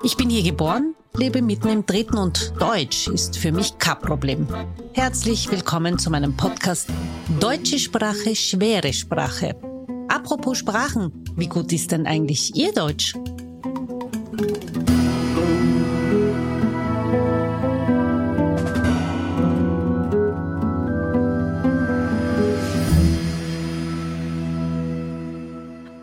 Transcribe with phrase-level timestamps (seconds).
[0.00, 4.46] Ich bin hier geboren, lebe mitten im Dritten und Deutsch ist für mich kein Problem.
[4.92, 6.88] Herzlich willkommen zu meinem Podcast
[7.40, 9.56] Deutsche Sprache, schwere Sprache.
[10.06, 13.14] Apropos Sprachen, wie gut ist denn eigentlich Ihr Deutsch?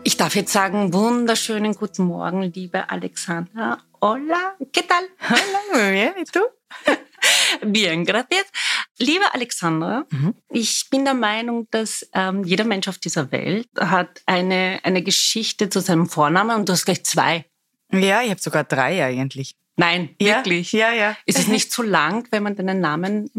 [0.04, 3.78] Ich darf jetzt sagen, wunderschönen guten Morgen, liebe Alexandra.
[4.00, 5.04] Hola, ¿qué tal?
[5.20, 6.40] Hola, muy bien, ¿y tú?
[7.62, 8.46] Bien, gracias.
[8.98, 10.34] Liebe Alexandra, mhm.
[10.50, 15.70] ich bin der Meinung, dass ähm, jeder Mensch auf dieser Welt hat eine, eine Geschichte
[15.70, 17.46] zu seinem Vornamen und du hast gleich zwei.
[17.92, 19.56] Ja, ich habe sogar drei eigentlich.
[19.76, 20.72] Nein, ja, wirklich?
[20.72, 21.16] Ja, ja.
[21.24, 23.30] Ist es nicht zu lang, wenn man deinen Namen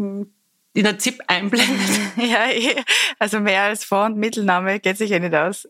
[0.72, 2.00] in der ZIP einblendet?
[2.16, 2.46] ja,
[3.18, 5.68] also mehr als Vor- und Mittelname geht sich ja nicht aus.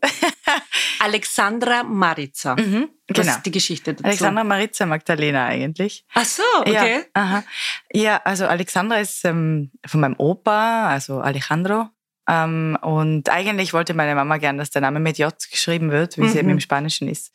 [0.99, 2.55] Alexandra Maritza.
[2.55, 3.19] Mhm, genau.
[3.19, 4.05] Was ist die Geschichte dazu?
[4.05, 6.05] Alexandra Maritza Magdalena eigentlich.
[6.13, 6.99] Ach so, okay.
[7.15, 7.43] Ja, aha.
[7.91, 11.89] ja also Alexandra ist ähm, von meinem Opa, also Alejandro,
[12.29, 16.21] ähm, und eigentlich wollte meine Mama gern, dass der Name mit J geschrieben wird, wie
[16.21, 16.27] mhm.
[16.27, 17.33] es eben im Spanischen ist.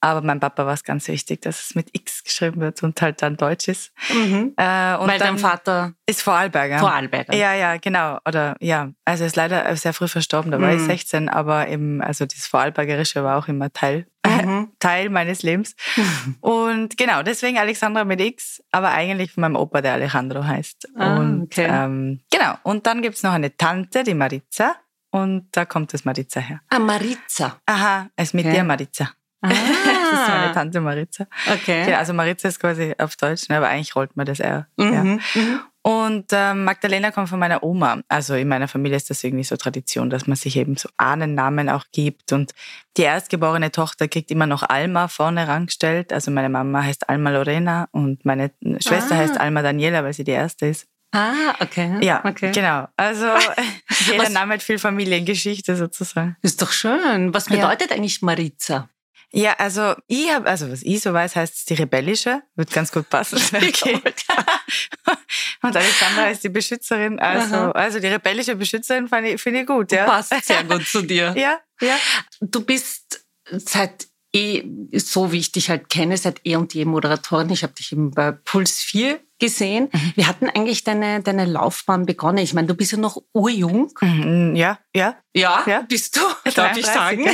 [0.00, 3.22] Aber mein Papa war es ganz wichtig, dass es mit X geschrieben wird und halt
[3.22, 3.92] dann Deutsch ist.
[4.12, 4.52] Mhm.
[4.58, 6.78] Äh, und Weil dein Vater ist Vorarlberger.
[6.78, 7.34] Vorarlberger.
[7.34, 8.18] Ja, ja, genau.
[8.28, 10.76] Oder ja, also er ist leider sehr früh verstorben, da war mhm.
[10.76, 14.72] ich 16, aber eben, also das Vorarlbergerische war auch immer Teil mhm.
[14.78, 15.74] Teil meines Lebens.
[16.40, 20.88] Und genau, deswegen Alexandra mit X, aber eigentlich von meinem Opa, der Alejandro heißt.
[20.96, 21.66] Ah, und okay.
[21.68, 24.76] ähm, genau, und dann gibt's noch eine Tante, die Maritza.
[25.10, 26.60] Und da kommt das Maritza her.
[26.70, 27.60] Ah, Maritza.
[27.66, 28.56] Aha, es ist mit okay.
[28.56, 29.10] dir Maritza.
[29.42, 29.48] Ah.
[29.48, 31.26] das ist meine Tante Maritza.
[31.52, 31.84] Okay.
[31.84, 34.66] Genau, also Maritza ist quasi auf Deutsch, ne, aber eigentlich rollt man das eher.
[34.76, 35.20] Mhm.
[35.34, 35.60] Ja.
[35.86, 38.00] Und ähm, Magdalena kommt von meiner Oma.
[38.08, 41.68] Also in meiner Familie ist das irgendwie so Tradition, dass man sich eben so Ahnennamen
[41.68, 42.32] auch gibt.
[42.32, 42.52] Und
[42.96, 46.10] die erstgeborene Tochter kriegt immer noch Alma vorne rangestellt.
[46.10, 49.18] Also meine Mama heißt Alma Lorena und meine Schwester Ah.
[49.18, 50.86] heißt Alma Daniela, weil sie die erste ist.
[51.12, 51.98] Ah, okay.
[52.00, 52.50] Ja, okay.
[52.52, 52.88] genau.
[52.96, 53.26] Also
[54.10, 56.36] jeder Name hat viel Familiengeschichte sozusagen.
[56.40, 57.34] Ist doch schön.
[57.34, 57.56] Was Ja.
[57.56, 58.88] bedeutet eigentlich Maritza?
[59.36, 62.92] Ja, also ich habe, also was ich so weiß, heißt es die rebellische, wird ganz
[62.92, 63.40] gut passen.
[63.54, 64.00] Okay.
[65.62, 67.70] Und Alexandra ist die Beschützerin, also, Aha.
[67.72, 70.04] also die rebellische Beschützerin finde ich, find ich gut, ja.
[70.04, 71.34] Passt sehr gut zu dir.
[71.36, 71.98] Ja, ja.
[72.40, 77.50] Du bist seit eh, so wie ich dich halt kenne, seit eh und je Moderatorin.
[77.50, 79.88] Ich habe dich eben bei Puls 4 gesehen.
[79.92, 80.12] Mhm.
[80.14, 82.38] Wir hatten eigentlich deine, deine Laufbahn begonnen.
[82.38, 83.90] Ich meine, du bist ja noch urjung.
[84.00, 85.16] Mhm, Ja, ja.
[85.36, 85.80] Ja, Ja.
[85.88, 86.20] bist du,
[86.54, 87.26] darf ich 33, sagen.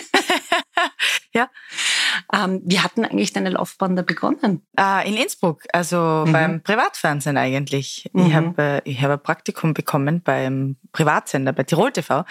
[1.33, 1.49] ja.
[2.33, 4.63] Ähm, wir hatten eigentlich deine Laufbahn da begonnen.
[4.79, 6.33] Äh, in Innsbruck, also Mhm.
[6.33, 8.09] beim Privatfernsehen eigentlich.
[8.13, 8.27] Mhm.
[8.27, 12.25] Ich habe äh, ich hab ein Praktikum bekommen beim Privatsender, bei Tirol TV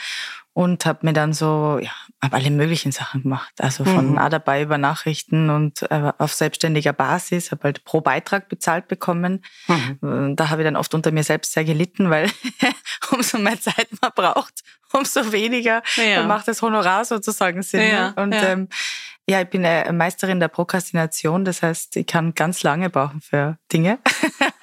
[0.60, 3.54] und habe mir dann so, ja, habe alle möglichen Sachen gemacht.
[3.60, 4.18] Also von Mhm.
[4.18, 9.46] A dabei über Nachrichten und äh, auf selbstständiger Basis, habe halt pro Beitrag bezahlt bekommen.
[9.70, 10.32] Mhm.
[10.32, 12.30] Äh, Da habe ich dann oft unter mir selbst sehr gelitten, weil
[13.12, 16.24] umso mehr Zeit man braucht, umso weniger Ja.
[16.24, 17.88] macht das Honorar sozusagen Sinn.
[17.90, 18.14] Ja, ne?
[18.22, 18.44] Und ja.
[18.50, 18.68] Ähm,
[19.30, 23.58] ja, ich bin eine Meisterin der Prokrastination, das heißt, ich kann ganz lange brauchen für
[23.72, 24.00] Dinge.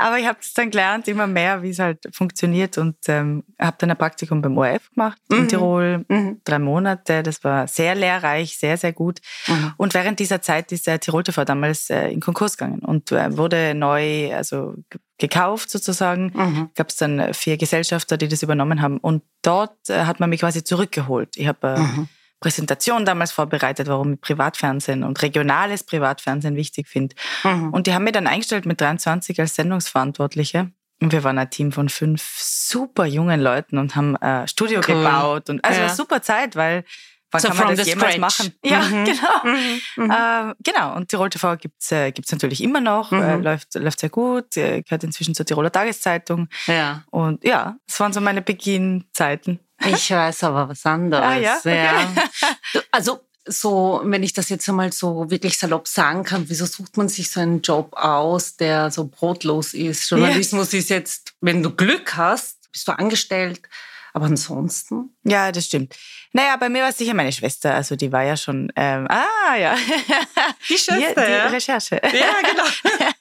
[0.00, 3.76] Aber ich habe das dann gelernt, immer mehr, wie es halt funktioniert und ähm, habe
[3.78, 5.48] dann ein Praktikum beim ORF gemacht in Mhm.
[5.48, 6.40] Tirol, Mhm.
[6.44, 7.22] drei Monate.
[7.22, 9.20] Das war sehr lehrreich, sehr, sehr gut.
[9.46, 9.74] Mhm.
[9.76, 13.36] Und während dieser Zeit ist der Tirol TV damals äh, in Konkurs gegangen und äh,
[13.36, 14.74] wurde neu, also
[15.18, 16.32] gekauft sozusagen.
[16.34, 16.70] Mhm.
[16.74, 18.96] Gab es dann äh, vier Gesellschafter, die das übernommen haben.
[18.98, 21.36] Und dort äh, hat man mich quasi zurückgeholt.
[21.36, 22.08] Ich habe äh, Mhm.
[22.40, 27.14] Präsentation damals vorbereitet, warum ich Privatfernsehen und regionales Privatfernsehen wichtig finde.
[27.44, 27.72] Mhm.
[27.72, 30.70] Und die haben mich dann eingestellt mit 23 als Sendungsverantwortliche.
[31.02, 34.96] Und wir waren ein Team von fünf super jungen Leuten und haben ein Studio Cool.
[35.02, 35.48] gebaut.
[35.50, 35.86] Und also Ja.
[35.86, 36.84] eine super Zeit, weil
[37.30, 38.18] wann So kann man das jemals scratch.
[38.38, 38.54] machen?
[38.64, 39.04] Ja, Mhm.
[39.04, 39.44] genau.
[39.44, 40.12] Mhm.
[40.14, 43.22] Ähm, genau, und Tirol TV gibt's äh, gibt's natürlich immer noch, Mhm.
[43.22, 46.48] äh, läuft, läuft sehr gut, äh, gehört inzwischen zur Tiroler Tageszeitung.
[46.66, 47.04] Ja.
[47.10, 49.60] Und ja, das waren so meine Beginnzeiten.
[49.86, 51.24] Ich weiß aber was anderes.
[51.24, 51.56] Ah, ja?
[51.58, 52.06] Okay.
[52.72, 56.96] Du, Also so, wenn ich das jetzt einmal so wirklich salopp sagen kann, wieso sucht
[56.96, 60.08] man sich so einen Job aus, der so brotlos ist?
[60.10, 63.62] Journalismus ist jetzt, wenn du Glück hast, bist du angestellt
[64.12, 65.16] Aber ansonsten?
[65.24, 65.96] Ja, das stimmt.
[66.32, 67.74] Naja, bei mir war es sicher meine Schwester.
[67.74, 69.74] Also die war ja schon, ähm, ah ja.
[70.68, 71.46] Die Schwester, die ja.
[71.46, 72.00] Recherche.
[72.04, 72.64] Ja, genau.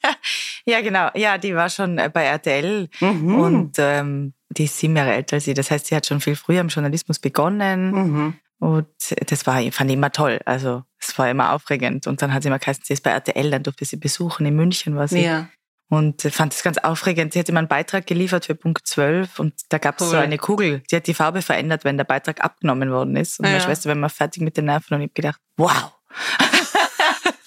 [0.69, 1.09] ja, genau.
[1.15, 3.35] Ja, die war schon äh, bei RTL Mhm.
[3.35, 5.53] und ähm, die ist sieben Jahre älter als sie.
[5.53, 7.91] Das heißt, sie hat schon viel früher im Journalismus begonnen.
[7.91, 8.33] Mhm.
[8.59, 8.87] Und
[9.27, 10.39] das war, fand ich immer toll.
[10.45, 12.07] Also es war immer aufregend.
[12.07, 14.45] Und dann hat sie immer geheißen, sie ist bei RTL, dann durfte sie besuchen.
[14.45, 15.21] In München war sie.
[15.23, 15.47] Ja.
[15.87, 17.33] Und äh, fand es ganz aufregend.
[17.33, 20.21] Sie hat immer einen Beitrag geliefert für Punkt 12 und da gab es so Cool.
[20.23, 23.39] eine Kugel, die hat die Farbe verändert, wenn der Beitrag abgenommen worden ist.
[23.39, 23.63] Und meine Ja.
[23.63, 25.93] Schwester war immer fertig mit den Nerven und ich habe gedacht, wow,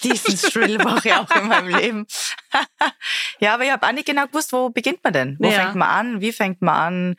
[0.03, 2.05] diesen Thrill brauche ich auch in meinem Leben.
[3.39, 5.37] ja, aber ich habe auch nicht genau gewusst, wo beginnt man denn?
[5.39, 5.61] Wo Ja.
[5.61, 6.21] fängt man an?
[6.21, 7.15] Wie fängt man an?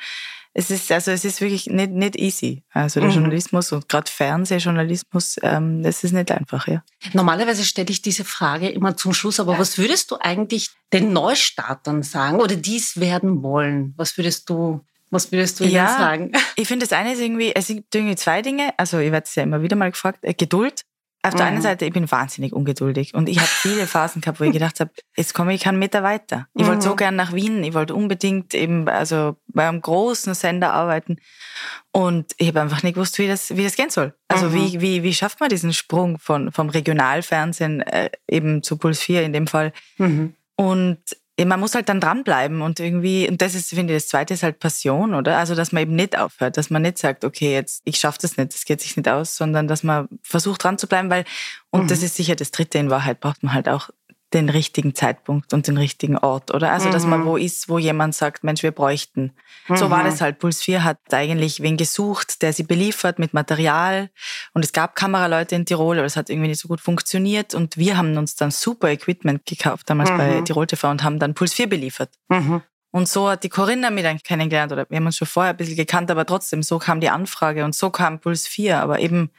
[0.56, 2.62] Es ist, also es ist wirklich nicht, nicht easy.
[2.70, 3.14] Also der Mhm.
[3.16, 6.84] Journalismus und gerade Fernsehjournalismus, ähm, das ist nicht einfach, ja.
[7.12, 12.02] Normalerweise stelle ich diese Frage immer zum Schluss, aber was würdest du eigentlich den Neustartern
[12.04, 13.94] sagen oder dies werden wollen?
[13.96, 15.88] Was würdest du, was würdest du ihnen Ja.
[15.98, 16.30] sagen?
[16.54, 18.72] Ich finde, das eine ist irgendwie, es sind irgendwie zwei Dinge.
[18.76, 20.20] Also, ich werde es ja immer wieder mal gefragt.
[20.22, 20.82] Äh, Geduld.
[21.26, 21.52] Auf der Mhm.
[21.52, 24.78] einen Seite, ich bin wahnsinnig ungeduldig und ich habe viele Phasen gehabt, wo ich gedacht
[24.78, 26.48] habe, jetzt komme ich keinen Meter weiter.
[26.54, 26.96] Ich wollte so Mhm.
[26.96, 31.16] gern nach Wien, ich wollte unbedingt eben also bei einem großen Sender arbeiten
[31.92, 34.14] und ich habe einfach nicht gewusst, wie das, wie das gehen soll.
[34.28, 34.54] Also Mhm.
[34.54, 39.22] wie, wie, wie schafft man diesen Sprung von, vom Regionalfernsehen äh, eben zu Puls 4
[39.22, 40.34] in dem Fall Mhm.
[40.56, 40.98] und
[41.44, 44.44] man muss halt dann dranbleiben und irgendwie, und das ist, finde ich, das zweite ist
[44.44, 45.36] halt Passion, oder?
[45.38, 48.36] Also, dass man eben nicht aufhört, dass man nicht sagt, okay, jetzt, ich schaffe das
[48.36, 51.24] nicht, das geht sich nicht aus, sondern dass man versucht dran zu bleiben, weil,
[51.70, 51.88] und Mhm.
[51.88, 53.90] das ist sicher das dritte in Wahrheit, braucht man halt auch
[54.34, 56.72] den richtigen Zeitpunkt und den richtigen Ort, oder?
[56.72, 57.24] Also, dass man Mhm.
[57.26, 59.32] wo ist, wo jemand sagt, Mensch, wir bräuchten.
[59.74, 60.06] So war Mhm.
[60.06, 60.38] das halt.
[60.40, 64.10] Puls 4 hat eigentlich wen gesucht, der sie beliefert mit Material.
[64.52, 67.54] Und es gab Kameraleute in Tirol, aber es hat irgendwie nicht so gut funktioniert.
[67.54, 70.16] Und wir haben uns dann super Equipment gekauft, damals Mhm.
[70.18, 72.10] bei Tirol TV und haben dann Puls 4 beliefert.
[72.28, 72.60] Mhm.
[72.90, 75.56] Und so hat die Corinna mich dann kennengelernt, oder wir haben uns schon vorher ein
[75.56, 78.80] bisschen gekannt, aber trotzdem, so kam die Anfrage und so kam Puls 4.
[78.80, 79.30] Aber eben,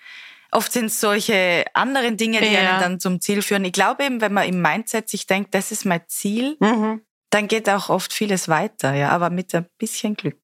[0.56, 2.60] oft sind es solche anderen Dinge, die Ja.
[2.72, 3.66] einen dann zum Ziel führen.
[3.66, 7.02] Ich glaube eben, wenn man im Mindset sich denkt, das ist mein Ziel, Mhm.
[7.30, 10.38] dann geht auch oft vieles weiter, ja, aber mit ein bisschen Glück.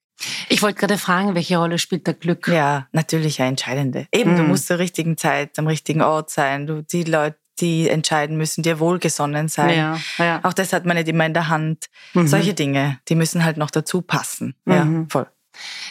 [0.49, 2.47] Ich wollte gerade fragen, welche Rolle spielt der Glück?
[2.47, 4.07] Ja, natürlich eine entscheidende.
[4.13, 4.49] Eben, du Mhm.
[4.49, 6.67] musst zur richtigen Zeit am richtigen Ort sein.
[6.67, 9.75] Du, die Leute, die entscheiden müssen, dir wohlgesonnen sein.
[9.77, 9.99] ja.
[10.17, 10.39] ja.
[10.43, 11.87] Auch das hat man nicht immer in der Hand.
[12.13, 12.27] Mhm.
[12.27, 14.55] Solche Dinge, die müssen halt noch dazu passen.
[14.67, 15.09] Ja, Mhm.
[15.09, 15.27] voll.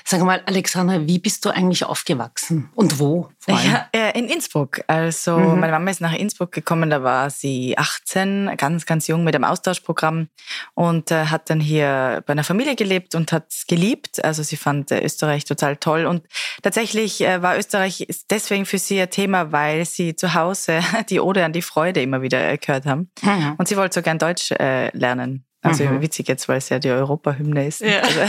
[0.04, 3.28] Sag mal, Alexandra, wie bist du eigentlich aufgewachsen und wo?
[3.48, 4.80] Ja, äh, in Innsbruck.
[4.86, 5.60] Also Mhm.
[5.60, 9.44] meine Mama ist nach Innsbruck gekommen, da war sie 18, ganz, ganz jung mit einem
[9.44, 10.28] Austauschprogramm
[10.74, 14.24] und äh, hat dann hier bei einer Familie gelebt und hat es geliebt.
[14.24, 16.24] Also sie fand äh, Österreich total toll und
[16.62, 20.80] tatsächlich äh, war Österreich deswegen für sie ein Thema, weil sie zu Hause
[21.10, 23.54] die Ode an die Freude immer wieder äh, gehört haben Mhm.
[23.58, 25.44] und sie wollte so gern Deutsch äh, lernen.
[25.62, 26.00] Also Mhm.
[26.00, 27.80] witzig jetzt, weil es ja die Europahymne ist.
[27.82, 28.00] Ja.
[28.00, 28.20] Also,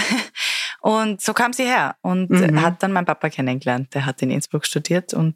[0.82, 2.62] und so kam sie her und Mhm.
[2.62, 3.94] hat dann meinen Papa kennengelernt.
[3.96, 5.36] Der hat in Innsbruck studiert und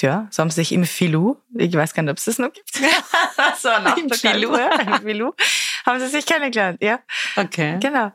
[0.00, 2.52] ja, so haben sie sich im Filou, ich weiß gar nicht, ob es das noch
[2.52, 2.68] gibt,
[3.60, 3.68] so
[4.00, 4.56] Im Filou?
[4.56, 5.32] ja, Im Filou,
[5.86, 7.00] haben sie sich kennengelernt, ja,
[7.36, 7.78] Okay.
[7.80, 8.12] genau.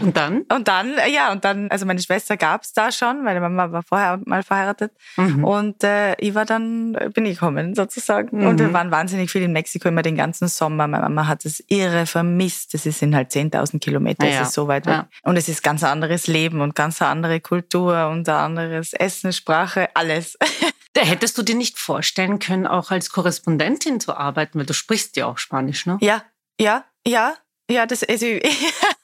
[0.00, 0.42] Und dann?
[0.52, 3.82] Und dann, äh, ja, und dann, also meine Schwester gab's da schon, meine Mama war
[3.82, 5.44] vorher mal verheiratet Mhm.
[5.44, 8.38] und äh, ich war dann, äh, bin ich gekommen sozusagen.
[8.40, 8.46] Mhm.
[8.48, 10.88] Und wir waren wahnsinnig viel in Mexiko, immer den ganzen Sommer.
[10.88, 12.74] Meine Mama hat es irre vermisst.
[12.74, 14.40] Das sind halt 10.000 Kilometer, Ja.
[14.42, 14.94] es ist so weit weg.
[14.94, 15.08] Ja.
[15.22, 19.88] Und es ist ganz anderes Leben und ganz andere Kultur und ein anderes Essen, Sprache,
[19.94, 20.36] alles.
[20.96, 25.26] Hättest du dir nicht vorstellen können, auch als Korrespondentin zu arbeiten, weil du sprichst ja
[25.26, 25.98] auch Spanisch, ne?
[26.00, 26.22] Ja,
[26.60, 27.34] ja, ja,
[27.68, 28.26] ja, das, also,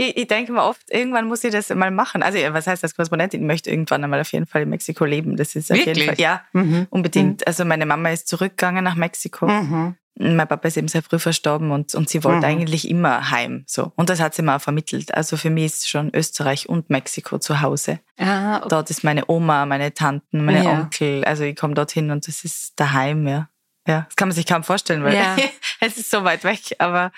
[0.00, 2.22] ich, ich denke mir oft, irgendwann muss ich das mal machen.
[2.22, 3.40] Also, was heißt als Korrespondentin?
[3.42, 5.36] Ich möchte irgendwann einmal auf jeden Fall in Mexiko leben.
[5.36, 6.06] Das ist auf jeden Wirklich?
[6.06, 6.86] Fall, ja, Mhm.
[6.90, 7.46] unbedingt.
[7.46, 9.46] Also, meine Mama ist zurückgegangen nach Mexiko.
[9.46, 9.94] Mhm.
[10.22, 12.44] Mein Papa ist eben sehr früh verstorben und, und sie wollte Mhm.
[12.44, 13.64] eigentlich immer heim.
[13.66, 13.92] So.
[13.96, 15.14] Und das hat sie mir auch vermittelt.
[15.14, 18.00] Also für mich ist schon Österreich und Mexiko zu Hause.
[18.18, 18.66] Ah, okay.
[18.70, 20.70] Dort ist meine Oma, meine Tanten, meine Ja.
[20.72, 21.24] Onkel.
[21.24, 23.48] Also ich komme dorthin und das ist daheim, ja.
[23.90, 25.36] Ja, das kann man sich kaum vorstellen, weil Ja.
[25.80, 26.60] es ist so weit weg.
[26.78, 27.12] Aber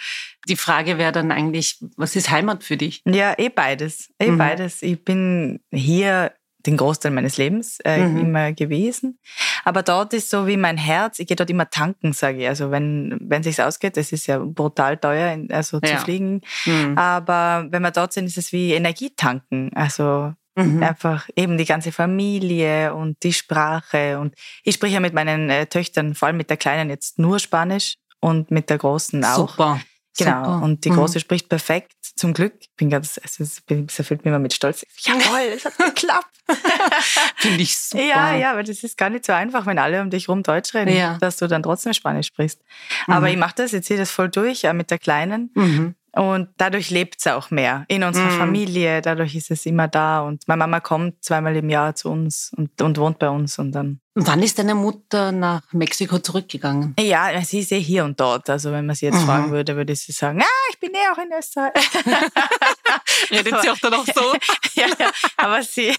[0.48, 3.02] Die Frage wäre dann eigentlich, was ist Heimat für dich?
[3.06, 4.10] ja, eh beides.
[4.18, 4.38] Eh Mhm.
[4.38, 4.82] beides.
[4.82, 6.32] Ich bin hier
[6.66, 8.18] den Großteil meines Lebens äh, Mhm.
[8.20, 9.18] immer gewesen.
[9.64, 12.48] Aber dort ist so wie mein Herz, ich gehe dort immer tanken, sage ich.
[12.48, 15.96] Also wenn wenn sich's ausgeht, das ist ja brutal teuer, also Ja.
[15.98, 16.40] zu fliegen.
[16.66, 16.96] Mhm.
[16.96, 19.70] Aber wenn wir dort sind, ist es wie Energietanken.
[19.74, 20.82] Also Mhm.
[20.82, 24.18] einfach eben die ganze Familie und die Sprache.
[24.18, 27.38] Und ich spreche ja mit meinen äh, Töchtern, vor allem mit der Kleinen jetzt nur
[27.38, 29.48] Spanisch und mit der Großen auch.
[29.50, 29.80] Super.
[30.18, 30.44] Genau.
[30.44, 30.62] Super.
[30.62, 30.96] Und die Mhm.
[30.96, 32.52] Große spricht perfekt, zum Glück.
[32.60, 33.62] Ich bin ganz, also es
[33.98, 34.84] erfüllt mich immer mit Stolz.
[34.98, 36.28] Jawohl, es hat geklappt.
[37.36, 38.02] Finde ich super.
[38.04, 40.74] ja, ja, aber das ist gar nicht so einfach, wenn alle um dich rum Deutsch
[40.74, 41.16] reden, Ja.
[41.18, 42.60] dass du dann trotzdem Spanisch sprichst.
[43.06, 43.26] Aber Mhm.
[43.32, 45.50] ich mache das, ich ziehe das voll durch, ja, mit der Kleinen.
[45.54, 45.94] Mhm.
[46.14, 48.38] Und dadurch lebt es auch mehr in unserer Mhm.
[48.38, 49.00] Familie.
[49.00, 50.20] Dadurch ist es immer da.
[50.20, 53.58] Und meine Mama kommt zweimal im Jahr zu uns und, und wohnt bei uns.
[53.58, 56.94] Und dann Wann ist deine Mutter nach Mexiko zurückgegangen?
[57.00, 58.50] ja, sie ist eh hier und dort.
[58.50, 59.26] Also wenn man sie jetzt Mhm.
[59.26, 61.72] fragen würde, würde sie sagen, ah, ich bin eh auch in Österreich.
[63.30, 64.34] Redet sie auch dann auch so?
[64.74, 65.94] ja, ja, aber sie,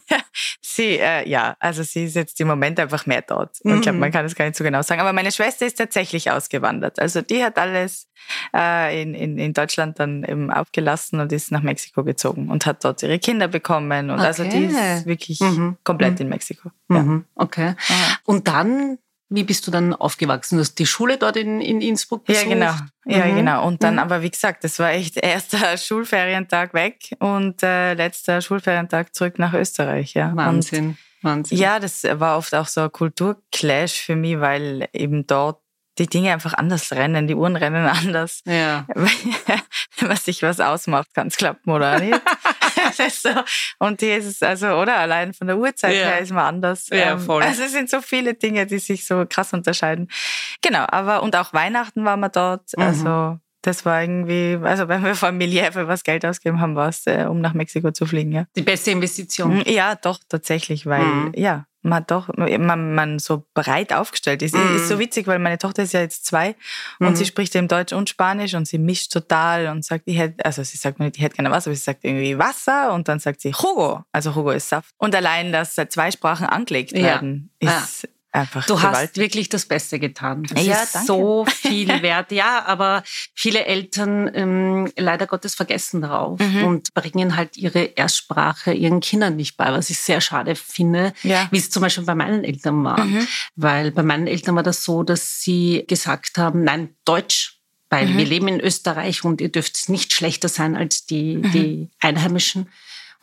[0.62, 3.60] sie, äh, ja, also sie ist jetzt im Moment einfach mehr dort.
[3.64, 4.00] Und ich glaube, Mhm.
[4.02, 5.02] man kann es gar nicht so genau sagen.
[5.02, 7.00] Aber meine Schwester ist tatsächlich ausgewandert.
[7.00, 8.08] Also die hat alles
[8.56, 12.86] äh, in, in, in Deutschland dann eben aufgelassen und ist nach Mexiko gezogen und hat
[12.86, 14.10] dort ihre Kinder bekommen.
[14.12, 14.98] Und also die Okay.
[14.98, 15.78] ist wirklich Mhm.
[15.84, 16.22] komplett Mhm.
[16.22, 16.70] in Mexiko.
[16.90, 17.00] Ja.
[17.04, 17.26] Mhm.
[17.36, 17.76] Okay.
[18.26, 18.98] Und dann,
[19.30, 20.58] wie bist du dann aufgewachsen?
[20.58, 22.50] Du hast die Schule dort in, in Innsbruck Ja, besucht?
[22.50, 22.74] genau.
[23.06, 23.36] Ja, Mhm.
[23.36, 23.68] genau.
[23.68, 24.00] Und dann, Mhm.
[24.00, 29.54] aber wie gesagt, das war echt erster Schulferientag weg und äh, letzter Schulferientag zurück nach
[29.54, 30.14] Österreich.
[30.14, 30.30] Ja.
[30.30, 30.98] Und Wahnsinn.
[31.22, 31.58] Wahnsinn.
[31.58, 35.60] Ja, das war oft auch so ein Kulturclash für mich, weil eben dort
[36.00, 38.42] die Dinge einfach anders rennen, die Uhren rennen anders.
[38.46, 38.86] Ja.
[40.02, 42.20] was sich was ausmacht, kann es klappen oder nicht.
[43.10, 43.30] So.
[43.80, 46.06] Und hier ist es also, oder allein von der Uhrzeit Ja.
[46.06, 46.88] her ist man anders.
[46.90, 47.44] Ja, Ähm, voll.
[47.44, 50.10] Also es sind so viele Dinge, die sich so krass unterscheiden.
[50.62, 52.64] Genau, aber und auch Weihnachten waren wir dort.
[52.78, 52.84] Mhm.
[52.84, 57.08] Also das war irgendwie, also wenn wir familiär für was Geld ausgeben haben, war es,
[57.08, 58.46] äh, um nach Mexiko zu fliegen, ja.
[58.58, 59.60] Die beste Investition.
[59.60, 61.32] Mm, Ja, doch, tatsächlich, weil, Mhm.
[61.36, 64.56] ja, man doch, man, man so breit aufgestellt ist.
[64.56, 64.76] Mhm.
[64.78, 66.56] Ist so witzig, weil meine Tochter ist ja jetzt zwei
[67.00, 67.16] und Mhm.
[67.16, 70.64] sie spricht eben Deutsch und Spanisch und sie mischt total und sagt, ich hätte, also
[70.64, 73.20] sie sagt mir nicht, ich hätte gerne Wasser, aber sie sagt irgendwie Wasser und dann
[73.20, 74.90] sagt sie Jugo, also Jugo ist Saft.
[74.98, 77.04] Und allein, dass da zwei Sprachen angelegt Ja.
[77.04, 79.18] werden, ist einfach Du hast gewaltig.
[79.18, 80.44] wirklich das Beste getan.
[80.50, 81.08] Das Ja, ist danke.
[81.08, 82.32] so viel wert.
[82.32, 86.64] Ja, aber viele Eltern ähm, leider Gottes vergessen darauf Mhm.
[86.66, 91.48] und bringen halt ihre Erstsprache ihren Kindern nicht bei, was ich sehr schade finde, Ja.
[91.52, 93.04] wie es zum Beispiel bei meinen Eltern war.
[93.06, 93.28] Mhm.
[93.56, 97.60] Weil bei meinen Eltern war das so, dass sie gesagt haben, nein, Deutsch,
[97.90, 98.18] weil Mhm.
[98.18, 101.52] wir leben in Österreich und ihr dürft nicht schlechter sein als die, Mhm.
[101.52, 102.70] die Einheimischen.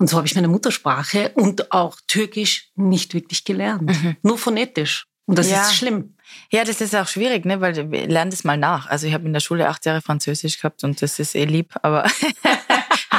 [0.00, 3.92] Und so habe ich meine Muttersprache und auch Türkisch nicht wirklich gelernt.
[4.23, 5.07] Nur phonetisch.
[5.26, 5.52] Und das Mhm.
[5.52, 5.62] Ja.
[5.62, 6.16] ist schlimm.
[6.50, 7.61] Ja, das ist auch schwierig, ne?
[7.61, 8.88] weil wir lernen das mal nach.
[8.88, 11.75] Also ich habe in der Schule acht Jahre Französisch gehabt und das ist eh lieb,
[11.83, 12.04] aber,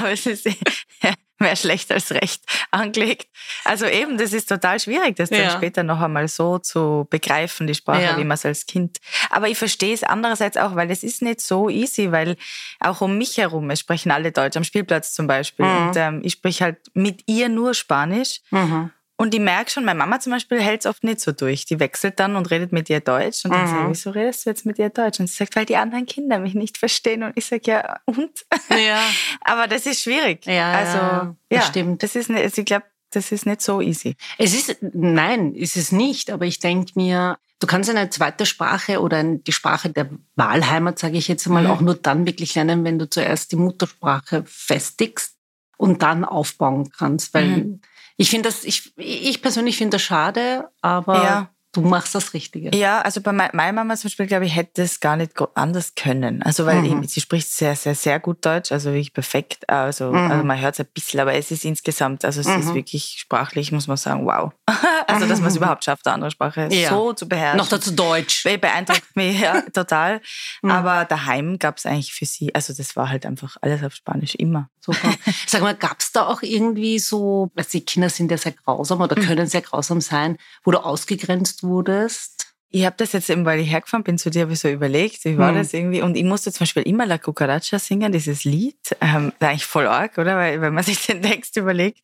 [0.02, 0.56] aber es ist eh
[1.40, 3.28] mehr schlecht als recht angelegt.
[3.64, 5.50] Also eben, das ist total schwierig, das dann Ja.
[5.50, 8.18] später noch einmal so zu begreifen, die Sprache, Ja.
[8.18, 8.98] wie man es als Kind.
[9.32, 12.38] Aber ich verstehe es andererseits auch, weil es ist nicht so easy, weil
[12.80, 15.66] auch um mich herum, es sprechen alle Deutsch, am Spielplatz zum Beispiel.
[15.66, 15.88] Mhm.
[15.88, 18.42] Und ähm, ich spreche halt mit ihr nur Spanisch.
[18.52, 18.92] Mhm.
[19.22, 21.66] Und ich merke schon, meine Mama zum Beispiel hält es oft nicht so durch.
[21.66, 23.46] Die wechselt dann und redet mit ihr Deutsch.
[23.46, 23.68] Und dann Mhm.
[23.68, 25.20] sage ich, wieso redest du jetzt mit ihr Deutsch?
[25.20, 27.22] Und sie sagt, weil die anderen Kinder mich nicht verstehen.
[27.24, 28.46] Und ich sage, ja, und?
[28.70, 29.00] Ja.
[29.42, 30.46] Aber das ist schwierig.
[30.48, 32.02] Ja, also, ja, ja, das stimmt.
[32.04, 34.16] Das ist also ich glaube, das ist nicht so easy.
[34.38, 36.32] Es ist, nein, ist es nicht.
[36.32, 41.18] Aber ich denke mir, du kannst eine zweite Sprache oder die Sprache der Wahlheimat, sage
[41.18, 41.70] ich jetzt mal, Mhm.
[41.70, 45.36] auch nur dann wirklich lernen, wenn du zuerst die Muttersprache festigst
[45.78, 47.34] und dann aufbauen kannst.
[47.34, 47.82] Weil Mhm.
[48.22, 51.50] Ich finde das, ich, ich persönlich finde das schade, aber Ja.
[51.74, 52.76] Du machst das Richtige.
[52.76, 55.96] Ja, also bei mei- meiner Mama zum Beispiel, glaube ich, hätte es gar nicht anders
[55.96, 56.42] können.
[56.44, 56.86] Also weil Mhm.
[56.86, 59.70] eben, sie spricht sehr, sehr, sehr gut Deutsch, also wirklich perfekt.
[59.70, 60.32] Also, Mhm.
[60.32, 62.74] also man hört es ein bisschen, aber es ist insgesamt, also es ist Mhm.
[62.76, 64.52] wirklich sprachlich, muss man sagen, wow.
[65.08, 66.90] also dass man es überhaupt schafft, eine andere Sprache Ja.
[66.90, 67.58] so zu beherrschen.
[67.58, 68.44] Noch dazu Deutsch.
[68.44, 70.22] Be- beeindruckt mich ja, total.
[70.62, 70.72] Mhm.
[70.72, 74.36] Aber daheim gab es eigentlich für sie, also das war halt einfach alles auf Spanisch
[74.36, 74.70] immer.
[74.84, 74.98] Super.
[75.48, 79.00] Sag mal, gab es da auch irgendwie so, also die Kinder sind ja sehr grausam
[79.02, 79.24] oder Mhm.
[79.26, 82.48] können sehr grausam sein, wo du ausgegrenzt wurdest?
[82.74, 85.26] Ich habe das jetzt eben, weil ich hergefahren bin zu dir, habe ich so überlegt,
[85.26, 85.58] wie war Mhm.
[85.58, 86.02] das irgendwie?
[86.02, 88.78] Und ich musste zum Beispiel immer La Cucaracha singen, dieses Lied.
[89.02, 90.38] Ähm, eigentlich voll arg, oder?
[90.38, 92.00] Weil wenn man sich den Text überlegt,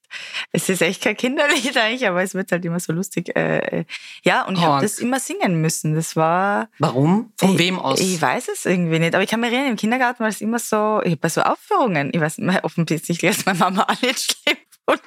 [0.52, 3.34] es ist echt kein Kinderlied eigentlich, aber es wird halt immer so lustig.
[3.34, 3.86] Äh,
[4.26, 5.96] ja, und ich habe das immer singen müssen.
[5.96, 6.68] Das war...
[6.80, 7.32] Warum?
[7.38, 8.02] Von ich, wem aus?
[8.02, 9.16] Ich weiß es irgendwie nicht.
[9.16, 12.10] Aber ich kann mich erinnern, im Kindergarten war es immer so, ich, bei so Aufführungen,
[12.14, 14.58] ich weiß nicht, offensichtlich ist meine Mama auch nicht schlimm.
[14.90, 15.00] aber,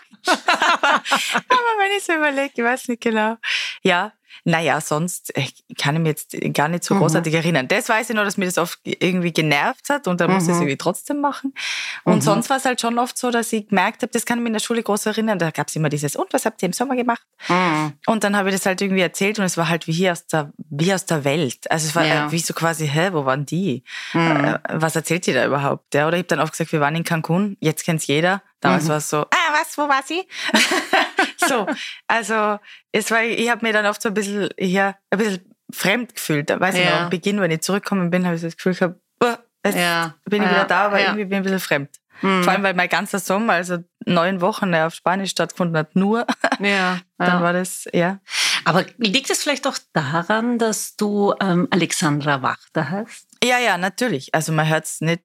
[0.87, 3.37] aber wenn ich so überlege, ich weiß nicht genau.
[3.83, 4.13] Ja,
[4.45, 5.47] naja, sonst äh,
[5.79, 6.99] kann ich mich jetzt gar nicht so Mhm.
[7.01, 7.69] großartig erinnern.
[7.69, 10.55] Das weiß ich nur, dass mir das oft irgendwie genervt hat und dann musste ich
[10.55, 10.63] es Mhm.
[10.69, 11.55] irgendwie trotzdem machen.
[12.05, 12.21] Und Mhm.
[12.23, 14.49] sonst war es halt schon oft so, dass ich gemerkt habe, das kann ich mir
[14.49, 16.73] in der Schule groß erinnern, da gab es immer dieses, und was habt ihr im
[16.73, 17.23] Sommer gemacht?
[17.49, 17.93] Mhm.
[18.07, 20.27] Und dann habe ich das halt irgendwie erzählt und es war halt wie hier aus
[20.27, 21.71] der, wie aus der Welt.
[21.71, 22.27] Also es war Ja.
[22.27, 23.85] äh, wie so quasi, hä, wo waren die?
[24.15, 24.45] Mhm.
[24.45, 25.95] Äh, was erzählt ihr da überhaupt?
[25.95, 28.43] Ja, oder ich habe dann oft gesagt, wir waren in Cancun, jetzt kennt's jeder.
[28.61, 28.89] Damals Mhm.
[28.89, 30.27] war es so, ah, was, wo war sie?
[31.49, 31.67] so,
[32.07, 32.59] also
[32.93, 36.51] es war, ich habe mir dann oft so ein bisschen, ja, ein bisschen fremd gefühlt.
[36.51, 36.91] Da weiß ich Ja.
[36.91, 39.77] noch, am Beginn, wenn ich zurückgekommen bin, habe ich so das Gefühl gehabt, "Boah, jetzt
[39.79, 40.15] Ja.
[40.25, 40.55] bin ich Ja.
[40.55, 41.91] wieder da, aber irgendwie bin ich ein bisschen fremd.
[42.23, 42.43] Mhm.
[42.45, 46.27] Vor allem, weil mein ganzer Sommer, also neun Wochen auf Spanisch stattgefunden hat, nur,
[46.61, 46.99] Ja.
[47.17, 48.19] dann war das, ja.
[48.67, 53.27] Aber liegt es vielleicht auch daran, dass du ähm, Alexandra Wachter hast?
[53.43, 54.35] Ja, ja, natürlich.
[54.35, 55.23] Also man hört es nicht,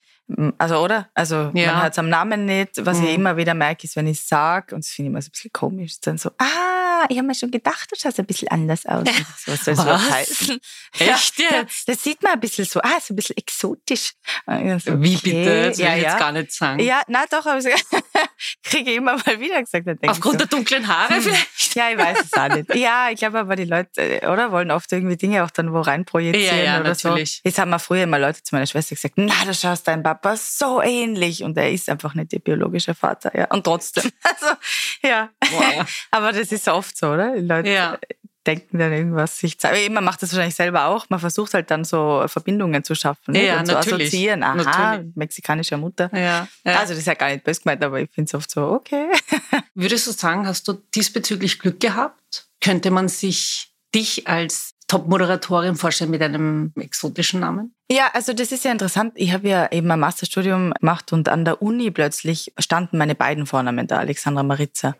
[0.57, 1.09] also oder?
[1.13, 1.73] Also Ja.
[1.73, 2.83] man hört es am Namen nicht.
[2.85, 3.05] Was Mhm.
[3.05, 5.27] ich immer wieder merke, ist, wenn ich es sage, und das finde ich immer so
[5.27, 8.47] ein bisschen komisch, dann so, ah, ich habe mir schon gedacht, du schaust ein bisschen
[8.47, 9.03] anders aus.
[9.45, 10.09] so, was soll das Was?
[10.11, 10.59] heißen?
[10.99, 11.87] Echt Ja, jetzt?
[11.87, 14.13] Das sieht man ein bisschen so, ah, so ein bisschen exotisch.
[14.47, 15.69] So, Wie okay, bitte?
[15.69, 16.17] Das will ja, ich jetzt ja.
[16.19, 16.79] gar nicht sagen.
[16.79, 17.59] Ja, na doch, aber
[18.63, 19.87] kriege ich immer mal wieder gesagt.
[20.07, 21.21] Aufgrund so, der dunklen Haare Hm.
[21.21, 21.47] vielleicht?
[21.75, 22.73] Ja, ich weiß es auch nicht.
[22.75, 23.89] Ja, ich glaube aber, die Leute,
[24.21, 27.35] äh, oder, wollen oft irgendwie Dinge auch dann wo rein projizieren Ja, ja, oder natürlich.
[27.37, 27.41] so.
[27.43, 30.35] Jetzt haben wir früher immer Leute zu meiner Schwester gesagt, na, du schaust deinem Papa
[30.37, 31.43] so ähnlich.
[31.43, 33.45] Und er ist einfach nicht ihr biologischer Vater, ja.
[33.51, 34.11] Und trotzdem.
[34.23, 34.55] Also,
[35.03, 35.29] ja.
[35.39, 35.85] Boah.
[36.11, 37.35] Aber das ist oft so, oder?
[37.35, 37.97] Die Leute Ja.
[38.45, 39.57] Denken dann irgendwas sich.
[39.89, 41.09] Man macht das wahrscheinlich selber auch.
[41.09, 43.45] Man versucht halt dann so Verbindungen zu schaffen ne?
[43.45, 44.07] Ja, und zu natürlich.
[44.07, 44.43] assoziieren.
[44.43, 45.15] Aha, Natürlich.
[45.15, 46.09] mexikanische Mutter.
[46.13, 46.47] Ja.
[46.65, 46.79] ja.
[46.79, 49.07] Also das ist ja gar nicht böse gemeint, aber ich finde es oft so, okay.
[49.75, 52.47] Würdest du sagen, hast du diesbezüglich Glück gehabt?
[52.61, 57.73] Könnte man sich dich als Top-Moderatorin vorstellen mit einem exotischen Namen?
[57.91, 59.13] Ja, also das ist ja interessant.
[59.15, 63.45] Ich habe ja eben ein Masterstudium gemacht und an der Uni plötzlich standen meine beiden
[63.45, 64.95] Vornamen da, Alexandra Maritza.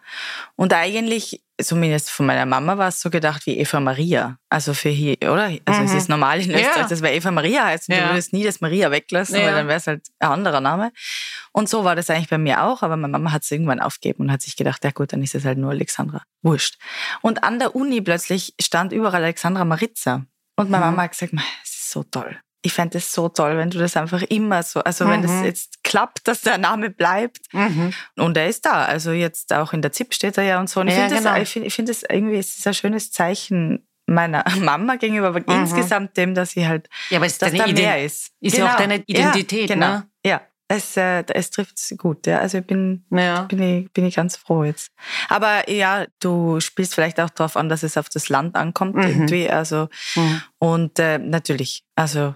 [0.56, 4.38] Und eigentlich, zumindest von meiner Mama, war es so gedacht wie Eva Maria.
[4.50, 5.46] Also für hier, oder?
[5.66, 5.98] Also es Mhm.
[5.98, 6.60] ist normal in Ja.
[6.60, 8.02] Österreich, dass wir Eva Maria heißt und Ja.
[8.04, 9.48] du würdest nie das Maria weglassen, Ja.
[9.48, 10.92] weil dann wäre es halt ein anderer Name.
[11.54, 14.26] Und so war das eigentlich bei mir auch, aber meine Mama hat es irgendwann aufgegeben
[14.26, 16.22] und hat sich gedacht, ja gut, dann ist es halt nur Alexandra.
[16.44, 16.78] Wurscht.
[17.24, 20.26] Und an der Uni plötzlich stand überall Alexandra Maritza.
[20.56, 20.92] Und meine Mhm.
[20.92, 22.38] Mama hat gesagt, "Mei, es ist so toll.
[22.66, 25.44] Ich fände es so toll, wenn du das einfach immer so, also wenn es Mhm.
[25.46, 27.42] jetzt klappt, dass der Name bleibt.
[28.18, 28.86] Und er ist da.
[28.86, 30.80] Also jetzt auch in der ZIP steht er ja und so.
[30.80, 31.34] Und ich Ja, finde genau.
[31.36, 35.28] das, ich find, ich find das irgendwie, es ist ein schönes Zeichen meiner Mama gegenüber,
[35.28, 35.62] aber Mhm.
[35.62, 38.32] insgesamt dem, dass sie halt, Ja, aber es dass da mehr ist.
[38.42, 39.88] ist ja auch deine Identität, ja, genau.
[39.88, 40.08] ne?
[40.26, 42.26] Ja, es, äh, es trifft gut.
[42.26, 42.40] Ja.
[42.40, 43.44] Also ich bin, Ja.
[43.44, 44.90] bin ich, bin ich ganz froh jetzt.
[45.30, 49.04] Aber ja, du spielst vielleicht auch darauf an, dass es auf das Land ankommt Mhm.
[49.04, 49.50] irgendwie.
[49.50, 50.42] Also Mhm.
[50.58, 52.34] und äh, natürlich, also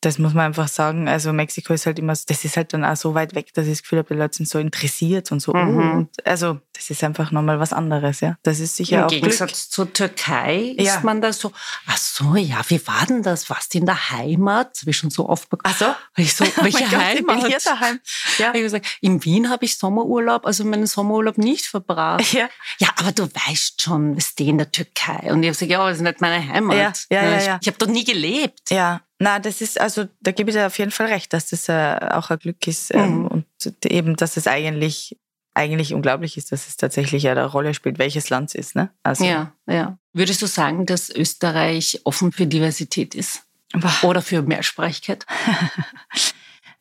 [0.00, 1.08] das muss man einfach sagen.
[1.08, 3.66] Also Mexiko ist halt immer, so- das ist halt dann auch so weit weg, dass
[3.66, 5.52] ich das Gefühl habe, die Leute sind so interessiert und so.
[5.52, 5.76] Mhm.
[5.78, 8.36] oh, und also das ist einfach nochmal was anderes, ja.
[8.44, 11.00] Das ist sicher Im auch Gegensatz zur Türkei ist Ja.
[11.02, 11.52] man da so,
[11.86, 13.50] ach so, ja, wie war denn das?
[13.50, 14.78] Warst du in der Heimat?
[14.80, 15.74] Habe ich schon so oft bekommen.
[15.74, 15.94] Ach so?
[16.22, 17.46] Ich so, Oh welche mein Gott, ich bin Heimat?
[17.48, 18.00] hier daheim.
[18.38, 18.54] Ja.
[18.54, 22.32] Ich gesagt, in Wien habe ich Sommerurlaub, also meinen Sommerurlaub nicht verbracht.
[22.32, 22.48] Ja.
[22.78, 25.32] Ja, aber du weißt schon, wir stehen in der Türkei.
[25.32, 26.76] Und ich habe gesagt, ja, aber das ist nicht meine Heimat.
[27.10, 27.58] Ja, ja, ja, ich ja.
[27.60, 28.70] ich habe dort nie gelebt.
[28.70, 31.68] Ja, na, das ist, also da gebe ich dir auf jeden Fall recht, dass das
[31.68, 33.26] äh, auch ein Glück ist ähm, Mhm.
[33.26, 33.44] und
[33.86, 35.18] eben, dass es eigentlich,
[35.54, 38.76] eigentlich unglaublich ist, dass es tatsächlich ja eine Rolle spielt, welches Land es ist.
[38.76, 38.90] Ne?
[39.02, 39.98] Also, Ja, ja.
[40.12, 43.42] Würdest du sagen, dass Österreich offen für Diversität ist?
[43.72, 43.92] Boah.
[44.02, 45.26] Oder für Mehrsprachigkeit?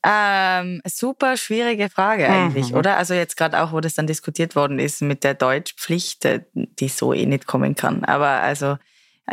[0.10, 2.78] Ähm, super schwierige Frage eigentlich, Mhm.
[2.78, 2.98] oder?
[2.98, 6.88] Also jetzt gerade auch, wo das dann diskutiert worden ist mit der Deutschpflicht, äh, die
[6.88, 8.06] so eh nicht kommen kann.
[8.06, 8.78] Aber also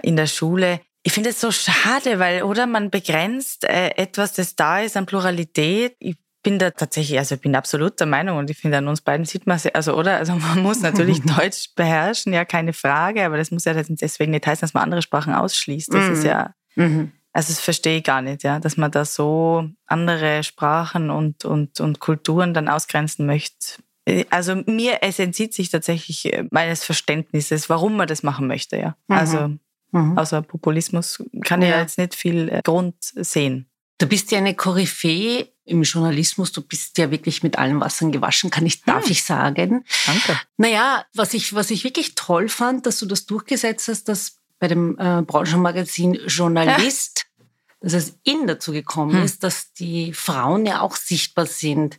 [0.03, 4.57] in der Schule, ich finde es so schade, weil, oder man begrenzt äh, etwas, das
[4.57, 5.95] da ist an Pluralität.
[6.01, 9.01] Ich bin da tatsächlich, also ich bin absolut der Meinung und ich finde an uns
[9.03, 10.17] beiden sieht man also oder?
[10.17, 14.47] Also man muss natürlich Deutsch beherrschen, ja, keine Frage, aber das muss ja deswegen nicht
[14.47, 15.93] heißen, dass man andere Sprachen ausschließt.
[15.93, 16.13] Das Mhm.
[16.13, 17.13] ist ja Mhm.
[17.33, 21.81] also das verstehe ich gar nicht, ja, dass man da so andere Sprachen und, und,
[21.81, 23.83] und Kulturen dann ausgrenzen möchte.
[24.29, 28.97] Also mir, es entzieht sich tatsächlich äh, meines Verständnisses, warum man das machen möchte, ja.
[29.09, 29.17] Mhm.
[29.17, 29.51] Also
[29.95, 30.19] Mhm.
[30.19, 31.77] außer Populismus kann ich Ja.
[31.77, 33.69] ja jetzt nicht viel äh, Grund sehen.
[33.99, 36.51] Du bist ja eine Koryphäe im Journalismus.
[36.53, 39.13] Du bist ja wirklich mit allen Wassern gewaschen, kann ich, darf Hm.
[39.13, 39.85] ich sagen.
[40.07, 40.41] Danke.
[40.57, 44.67] Naja, was ich, was ich wirklich toll fand, dass du das durchgesetzt hast, dass bei
[44.69, 47.27] dem äh, Branchenmagazin Journalist,
[47.81, 49.23] dass es in dazu gekommen Hm.
[49.25, 51.99] ist, dass die Frauen ja auch sichtbar sind.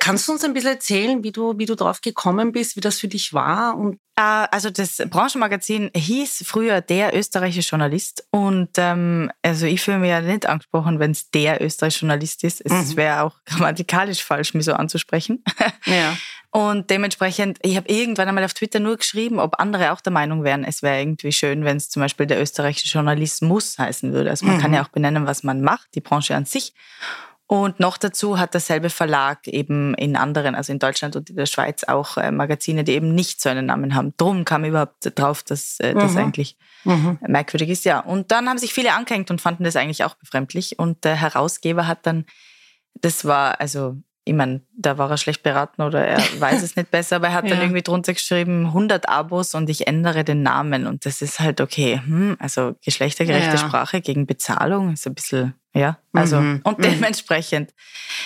[0.00, 3.00] Kannst du uns ein bisschen erzählen, wie du, wie du drauf gekommen bist, wie das
[3.00, 3.76] für dich war?
[3.76, 9.98] Und Äh, Also das Branchenmagazin hieß früher der österreichische Journalist und ähm, also ich fühle
[9.98, 12.60] mich ja nicht angesprochen, wenn es der österreichische Journalist ist.
[12.64, 12.96] Es Mhm.
[12.96, 15.42] wäre auch grammatikalisch falsch, mich so anzusprechen.
[15.86, 16.16] ja.
[16.50, 20.44] Und dementsprechend, ich habe irgendwann einmal auf Twitter nur geschrieben, ob andere auch der Meinung
[20.44, 24.30] wären, es wäre irgendwie schön, wenn es zum Beispiel der österreichische Journalismus heißen würde.
[24.30, 24.60] Also man Mhm.
[24.60, 26.72] kann ja auch benennen, was man macht, die Branche an sich.
[27.50, 31.46] Und noch dazu hat derselbe Verlag eben in anderen, also in Deutschland und in der
[31.46, 34.12] Schweiz auch äh, Magazine, die eben nicht so einen Namen haben.
[34.18, 36.18] Drum kam überhaupt drauf, dass äh, das Mhm.
[36.18, 37.18] eigentlich Mhm.
[37.26, 37.86] merkwürdig ist.
[37.86, 40.78] Ja, und dann haben sich viele angehängt und fanden das eigentlich auch befremdlich.
[40.78, 42.26] Und der Herausgeber hat dann,
[43.00, 46.90] das war, also, ich meine, da war er schlecht beraten oder er weiß es nicht
[46.90, 47.50] besser, aber er hat ja.
[47.50, 50.86] dann irgendwie drunter geschrieben, 100 Abos und ich ändere den Namen.
[50.86, 52.00] Und das ist halt okay.
[52.04, 53.58] Hm, also geschlechtergerechte ja.
[53.58, 56.60] Sprache gegen Bezahlung ist ein bisschen ja, also mhm.
[56.64, 56.82] und mhm.
[56.82, 57.72] dementsprechend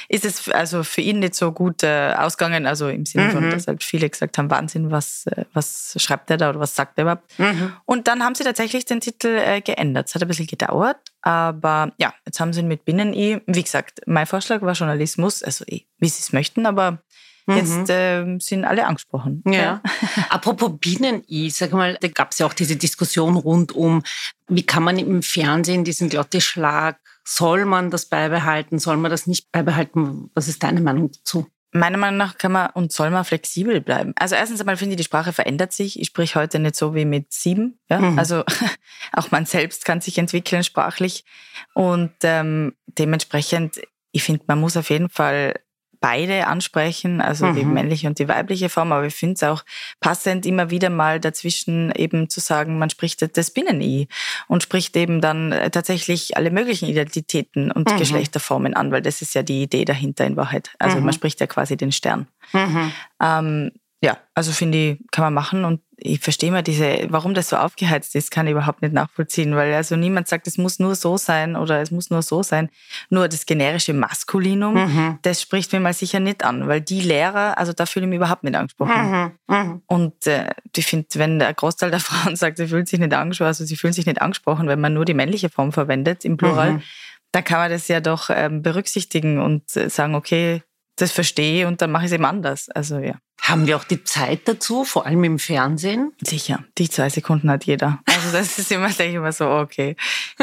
[0.08, 3.50] ist es also für ihn nicht so gut äh, ausgegangen, also im Sinne von, mhm.
[3.50, 6.98] dass halt viele gesagt haben, Wahnsinn, was, äh, was schreibt er da oder was sagt
[6.98, 7.38] er überhaupt.
[7.38, 7.72] Mhm.
[7.84, 10.08] Und dann haben sie tatsächlich den Titel äh, geändert.
[10.08, 13.42] Es hat ein bisschen gedauert, aber ja, jetzt haben sie ihn mit Binnen-I.
[13.46, 17.02] Wie gesagt, mein Vorschlag war Journalismus, also eh, wie sie es möchten, aber
[17.46, 19.42] Jetzt äh, sind alle angesprochen.
[19.46, 19.52] Ja.
[19.52, 19.82] ja.
[20.28, 24.02] Apropos Bienen-I, sag mal, da gab es ja auch diese Diskussion rund um,
[24.48, 29.50] wie kann man im Fernsehen diesen Glottischlag, soll man das beibehalten, soll man das nicht
[29.52, 30.30] beibehalten?
[30.34, 31.46] Was ist deine Meinung dazu?
[31.74, 34.12] Meiner Meinung nach kann man und soll man flexibel bleiben.
[34.16, 35.98] Also erstens einmal finde ich, die Sprache verändert sich.
[35.98, 37.78] Ich spreche heute nicht so wie mit sieben.
[37.88, 37.98] Ja?
[37.98, 38.18] Mhm.
[38.18, 38.44] Also
[39.12, 41.24] auch man selbst kann sich entwickeln sprachlich.
[41.72, 45.54] Und ähm, dementsprechend, ich finde, man muss auf jeden Fall
[46.02, 47.54] beide ansprechen, also mhm.
[47.54, 49.64] die männliche und die weibliche Form, aber ich finde es auch
[50.00, 54.08] passend, immer wieder mal dazwischen eben zu sagen, man spricht das Binnen-I
[54.48, 57.96] und spricht eben dann äh, tatsächlich alle möglichen Identitäten und mhm.
[57.96, 60.72] Geschlechterformen an, weil das ist ja die Idee dahinter in Wahrheit.
[60.78, 61.04] Also mhm.
[61.04, 62.26] man spricht ja quasi den Stern.
[62.52, 62.92] Mhm.
[63.22, 63.70] Ähm,
[64.04, 67.56] ja, also finde ich, kann man machen und ich verstehe mal diese, warum das so
[67.56, 71.16] aufgeheizt ist, kann ich überhaupt nicht nachvollziehen, weil also niemand sagt, es muss nur so
[71.16, 72.68] sein oder es muss nur so sein.
[73.10, 75.18] Nur das generische Maskulinum, mhm.
[75.22, 78.16] das spricht mir mal sicher nicht an, weil die Lehrer, also da fühle ich mich
[78.16, 79.32] überhaupt nicht angesprochen.
[79.46, 79.56] Mhm.
[79.56, 79.82] Mhm.
[79.86, 83.46] Und äh, ich finde, wenn der Großteil der Frauen sagt, sie fühlen sich nicht angesprochen,
[83.46, 86.72] also sie fühlen sich nicht angesprochen, wenn man nur die männliche Form verwendet im Plural,
[86.72, 86.82] mhm.
[87.30, 90.62] dann kann man das ja doch ähm, berücksichtigen und äh, sagen, okay,
[90.96, 92.68] das verstehe und dann mache ich es eben anders.
[92.68, 93.14] Also ja.
[93.40, 96.12] Haben wir auch die Zeit dazu, vor allem im Fernsehen?
[96.20, 98.00] Sicher, die zwei Sekunden hat jeder.
[98.06, 99.96] Also das ist immer, denke ich immer so, okay.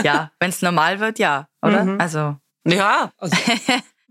[0.04, 1.86] Ja, wenn es normal wird, ja, oder?
[1.86, 2.02] Mhm.
[2.02, 2.36] Also.
[2.68, 3.38] Ja, also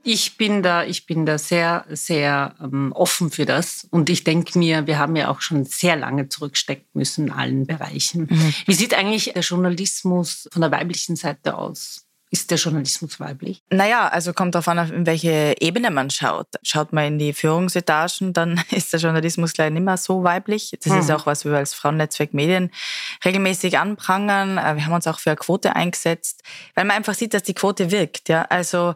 [0.04, 3.86] ich bin da, ich bin da sehr, sehr ähm, offen für das.
[3.90, 7.66] Und ich denke mir, wir haben ja auch schon sehr lange zurückstecken müssen in allen
[7.66, 8.28] Bereichen.
[8.30, 8.54] Mhm.
[8.64, 12.07] Wie sieht eigentlich der Journalismus von der weiblichen Seite aus?
[12.30, 13.62] Ist der Journalismus weiblich?
[13.70, 16.48] Naja, also kommt darauf an, in welche Ebene man schaut.
[16.62, 20.76] Schaut man in die Führungsetagen, dann ist der Journalismus gleich nicht mehr so weiblich.
[20.82, 21.00] Das mhm.
[21.00, 22.70] ist auch, was wir als Frauennetzwerk Medien
[23.24, 24.58] regelmäßig anprangern.
[24.58, 26.42] Äh, wir haben uns auch für eine Quote eingesetzt,
[26.74, 28.28] weil man einfach sieht, dass die Quote wirkt.
[28.28, 28.94] Ja, also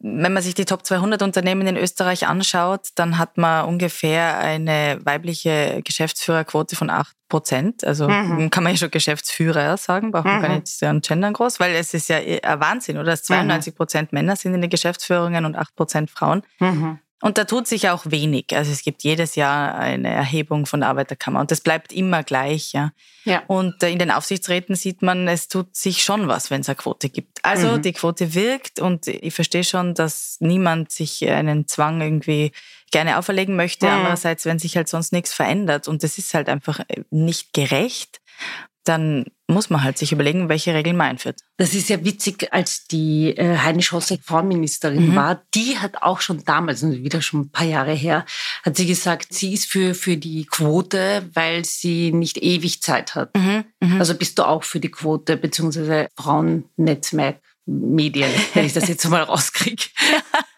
[0.00, 4.98] wenn man sich die Top 200 Unternehmen in Österreich anschaut, dann hat man ungefähr eine
[5.02, 7.84] weibliche Geschäftsführerquote von 8 Prozent.
[7.84, 8.50] Also mhm.
[8.50, 10.42] kann man ja schon Geschäftsführer sagen, braucht man mhm.
[10.42, 13.10] gar nicht an Gendern groß, weil es ist ja ein Wahnsinn, oder?
[13.10, 16.42] Dass 92 Prozent Männer sind in den Geschäftsführungen und 8 Prozent Frauen.
[16.60, 17.00] Mhm.
[17.20, 18.46] Und da tut sich auch wenig.
[18.54, 22.72] Also es gibt jedes Jahr eine Erhebung von der Arbeiterkammer und das bleibt immer gleich.
[22.72, 22.92] Ja.
[23.24, 23.42] ja.
[23.48, 26.76] Und äh, in den Aufsichtsräten sieht man, es tut sich schon was, wenn es eine
[26.76, 27.44] Quote gibt.
[27.44, 27.82] Also mhm.
[27.82, 32.52] die Quote wirkt und ich verstehe schon, dass niemand sich einen Zwang irgendwie
[32.92, 33.86] gerne auferlegen möchte.
[33.86, 33.92] Mhm.
[33.92, 38.20] Andererseits, wenn sich halt sonst nichts verändert und das ist halt einfach äh, nicht gerecht,
[38.88, 41.40] dann muss man halt sich überlegen, welche Regeln man einführt.
[41.56, 45.16] Das ist ja witzig, als die äh, Heini Schossek Frauenministerin mhm.
[45.16, 48.24] war, die hat auch schon damals, wieder schon ein paar Jahre her,
[48.62, 53.34] hat sie gesagt, sie ist für, für die Quote, weil sie nicht ewig Zeit hat.
[53.36, 53.64] Mhm.
[53.80, 54.00] Mhm.
[54.00, 59.22] Also bist du auch für die Quote, beziehungsweise Frauennetzwerk Medien, wenn ich das jetzt mal
[59.22, 59.84] rauskriege.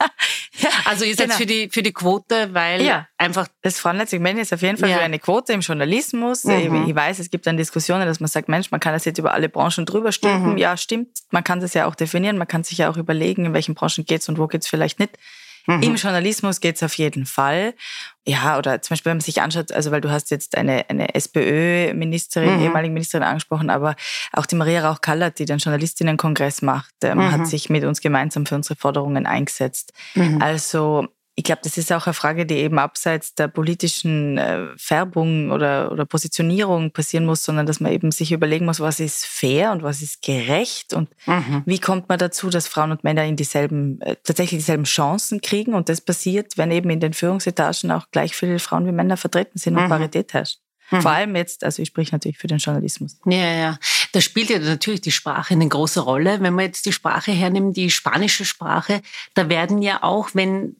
[0.84, 1.38] also ihr seid genau.
[1.38, 3.08] für, die, für die Quote, weil ja.
[3.18, 3.48] einfach...
[3.62, 4.98] Das Frauennetzwerk Medien ist auf jeden Fall ja.
[4.98, 6.44] für eine Quote im Journalismus.
[6.44, 6.86] Mhm.
[6.88, 9.34] Ich weiß, es gibt dann Diskussionen, dass man sagt, Mensch, man kann das jetzt über
[9.34, 10.52] alle Branchen drüber stülpen.
[10.52, 10.58] Mhm.
[10.58, 11.08] Ja, stimmt.
[11.30, 12.38] Man kann das ja auch definieren.
[12.38, 15.18] Man kann sich ja auch überlegen, in welchen Branchen geht's und wo geht's vielleicht nicht.
[15.66, 15.82] Mhm.
[15.82, 17.74] Im Journalismus geht's auf jeden Fall.
[18.26, 21.14] Ja, oder zum Beispiel, wenn man sich anschaut, also weil du hast jetzt eine, eine
[21.14, 22.62] SPÖ-Ministerin, mhm.
[22.62, 23.96] ehemalige Ministerin angesprochen, aber
[24.32, 27.32] auch die Maria Rauch-Kallert, die den Journalistinnenkongress macht, ähm, mhm.
[27.32, 29.92] hat sich mit uns gemeinsam für unsere Forderungen eingesetzt.
[30.14, 30.40] Mhm.
[30.40, 35.50] Also ich glaube, das ist auch eine Frage, die eben abseits der politischen äh, Färbung
[35.50, 39.72] oder, oder Positionierung passieren muss, sondern dass man eben sich überlegen muss, was ist fair
[39.72, 41.62] und was ist gerecht und mhm.
[41.64, 45.74] wie kommt man dazu, dass Frauen und Männer in dieselben, äh, tatsächlich dieselben Chancen kriegen
[45.74, 49.58] und das passiert, wenn eben in den Führungsetagen auch gleich viele Frauen wie Männer vertreten
[49.58, 49.88] sind und mhm.
[49.88, 50.58] Parität herrscht.
[50.90, 51.02] Mhm.
[51.02, 53.18] Vor allem jetzt, also ich spreche natürlich für den Journalismus.
[53.24, 53.78] Ja, ja.
[54.12, 56.40] Da spielt ja natürlich die Sprache eine große Rolle.
[56.40, 59.00] Wenn wir jetzt die Sprache hernehmen, die spanische Sprache,
[59.34, 60.76] da werden ja auch, wenn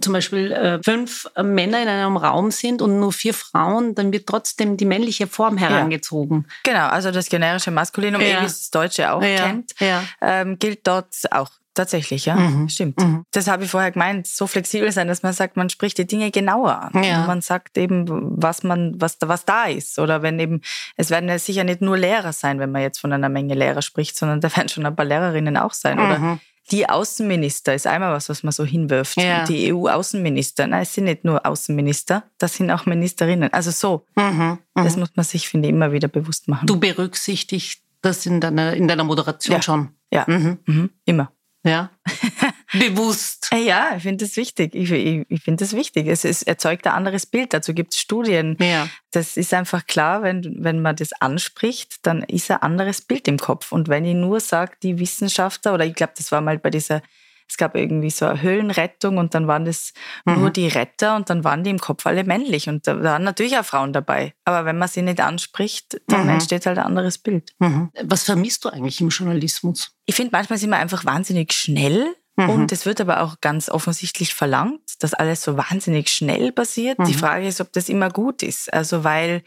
[0.00, 4.26] zum Beispiel äh, fünf Männer in einem Raum sind und nur vier Frauen, dann wird
[4.26, 6.46] trotzdem die männliche Form herangezogen.
[6.48, 6.72] Ja.
[6.72, 8.42] Genau, also das generische Maskulinum, ja.
[8.42, 9.46] wie es das Deutsche auch ja.
[9.46, 9.74] kennt,
[10.20, 11.50] ähm, gilt dort auch.
[11.72, 12.68] Tatsächlich, ja, mhm.
[12.68, 12.98] stimmt.
[12.98, 13.24] Mhm.
[13.30, 16.32] Das habe ich vorher gemeint, so flexibel sein, dass man sagt, man spricht die Dinge
[16.32, 17.04] genauer an.
[17.04, 17.26] Ja.
[17.26, 20.00] Man sagt eben, was man, was, was da ist.
[20.00, 20.62] Oder wenn eben,
[20.96, 23.82] es werden ja sicher nicht nur Lehrer sein, wenn man jetzt von einer Menge Lehrer
[23.82, 25.96] spricht, sondern da werden schon ein paar Lehrerinnen auch sein.
[25.96, 26.04] Mhm.
[26.04, 26.38] Oder
[26.70, 29.16] die Außenminister ist einmal was, was man so hinwirft.
[29.16, 29.44] Ja.
[29.44, 30.66] Die EU-Außenminister.
[30.66, 33.52] Nein, es sind nicht nur Außenminister, das sind auch Ministerinnen.
[33.52, 34.06] Also so.
[34.16, 34.84] Mhm, mh.
[34.84, 36.66] Das muss man sich, finde ich, immer wieder bewusst machen.
[36.66, 39.62] Du berücksichtigst das in deiner, in deiner Moderation ja.
[39.62, 39.88] schon?
[40.12, 40.58] Ja, mhm.
[40.66, 40.90] Mhm.
[41.04, 41.32] immer.
[41.64, 41.90] Ja.
[42.72, 43.50] Bewusst.
[43.52, 44.74] Ja, ich finde das wichtig.
[44.74, 46.06] Ich, ich, ich finde das wichtig.
[46.06, 47.52] Es, es, erzeugt ein anderes Bild.
[47.52, 48.56] Dazu gibt es Studien.
[48.60, 48.88] Ja.
[49.10, 53.38] Das ist einfach klar, wenn, wenn man das anspricht, dann ist ein anderes Bild im
[53.38, 53.72] Kopf.
[53.72, 57.02] Und wenn ich nur sage, die Wissenschaftler, oder ich glaube, das war mal bei dieser
[57.50, 59.92] es gab irgendwie so eine Höhlenrettung und dann waren das
[60.24, 60.38] mhm.
[60.38, 63.58] nur die Retter und dann waren die im Kopf alle männlich und da waren natürlich
[63.58, 64.34] auch Frauen dabei.
[64.44, 66.30] Aber wenn man sie nicht anspricht, dann mhm.
[66.30, 67.50] entsteht halt ein anderes Bild.
[67.58, 67.90] Mhm.
[68.04, 69.96] Was vermisst du eigentlich im Journalismus?
[70.06, 72.50] Ich finde, manchmal sind wir einfach wahnsinnig schnell mhm.
[72.50, 76.98] und es wird aber auch ganz offensichtlich verlangt, dass alles so wahnsinnig schnell passiert.
[77.06, 77.18] Die mhm.
[77.18, 78.72] Frage ist, ob das immer gut ist.
[78.72, 79.42] Also weil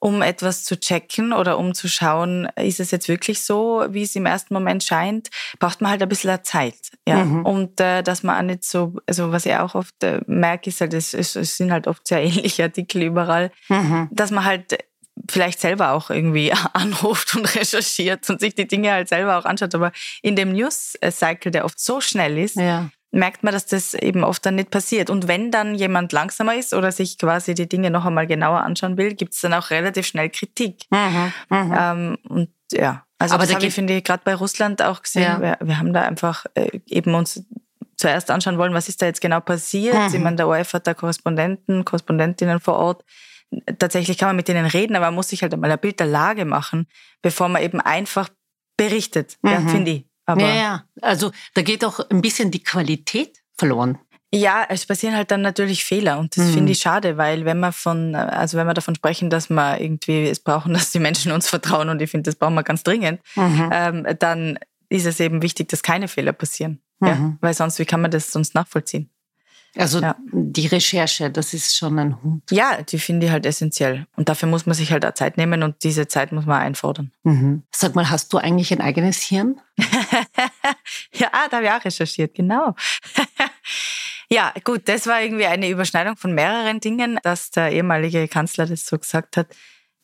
[0.00, 4.14] um etwas zu checken oder um zu schauen, ist es jetzt wirklich so, wie es
[4.14, 6.92] im ersten Moment scheint, braucht man halt ein bisschen Zeit.
[7.06, 7.24] Ja?
[7.24, 7.44] Mhm.
[7.44, 10.80] Und äh, dass man auch nicht so, also was ich auch oft äh, merke, ist
[10.80, 14.08] halt, es, es, es, sind halt oft sehr ähnliche Artikel überall, mhm.
[14.10, 14.78] dass man halt
[15.30, 19.74] vielleicht selber auch irgendwie anruft und recherchiert und sich die Dinge halt selber auch anschaut.
[19.74, 24.24] Aber in dem News-Cycle, der oft so schnell ist, ja merkt man, dass das eben
[24.24, 25.10] oft dann nicht passiert.
[25.10, 28.96] Und wenn dann jemand langsamer ist oder sich quasi die Dinge noch einmal genauer anschauen
[28.96, 30.82] will, gibt es dann auch relativ schnell Kritik.
[30.90, 31.74] Mhm, mhm.
[31.78, 35.22] ähm, und ja, also Aber das habe ich, finde ich, gerade bei Russland auch gesehen.
[35.22, 35.40] Ja.
[35.40, 37.42] Wir, wir, haben da einfach äh, eben uns
[37.96, 39.94] zuerst anschauen wollen, was ist da jetzt genau passiert.
[39.94, 40.14] Mhm.
[40.14, 43.04] Ich meine, der ORF hat da Korrespondenten, Korrespondentinnen vor Ort.
[43.78, 46.06] Tatsächlich kann man mit denen reden, aber man muss sich halt einmal ein Bild der
[46.06, 46.86] Lage machen,
[47.22, 48.28] bevor man eben einfach
[48.76, 49.68] berichtet, ja, mhm.
[49.68, 50.04] finde ich.
[50.26, 53.98] Aber ja, ja, also da geht auch ein bisschen die Qualität verloren.
[54.34, 56.54] Ja, es passieren halt dann natürlich Fehler und das mhm.
[56.54, 60.28] finde ich schade, weil wenn wir von, also wenn wir davon sprechen, dass wir irgendwie
[60.28, 63.20] es brauchen, dass die Menschen uns vertrauen und ich finde, das brauchen wir ganz dringend,
[63.36, 63.70] mhm.
[63.72, 66.80] ähm, dann ist es eben wichtig, dass keine Fehler passieren.
[67.00, 67.08] Mhm.
[67.08, 69.10] Ja, weil sonst, wie kann man das sonst nachvollziehen?
[69.76, 70.16] Also ja.
[70.32, 72.42] die Recherche, das ist schon ein Hund.
[72.50, 74.06] Ja, die finde ich halt essentiell.
[74.16, 77.12] Und dafür muss man sich halt auch Zeit nehmen und diese Zeit muss man einfordern.
[77.24, 77.62] Mhm.
[77.74, 79.60] Sag mal, hast du eigentlich ein eigenes Hirn?
[81.12, 82.74] ja, da habe ich auch recherchiert, genau.
[84.30, 88.86] ja, gut, das war irgendwie eine Überschneidung von mehreren Dingen, dass der ehemalige Kanzler das
[88.86, 89.48] so gesagt hat.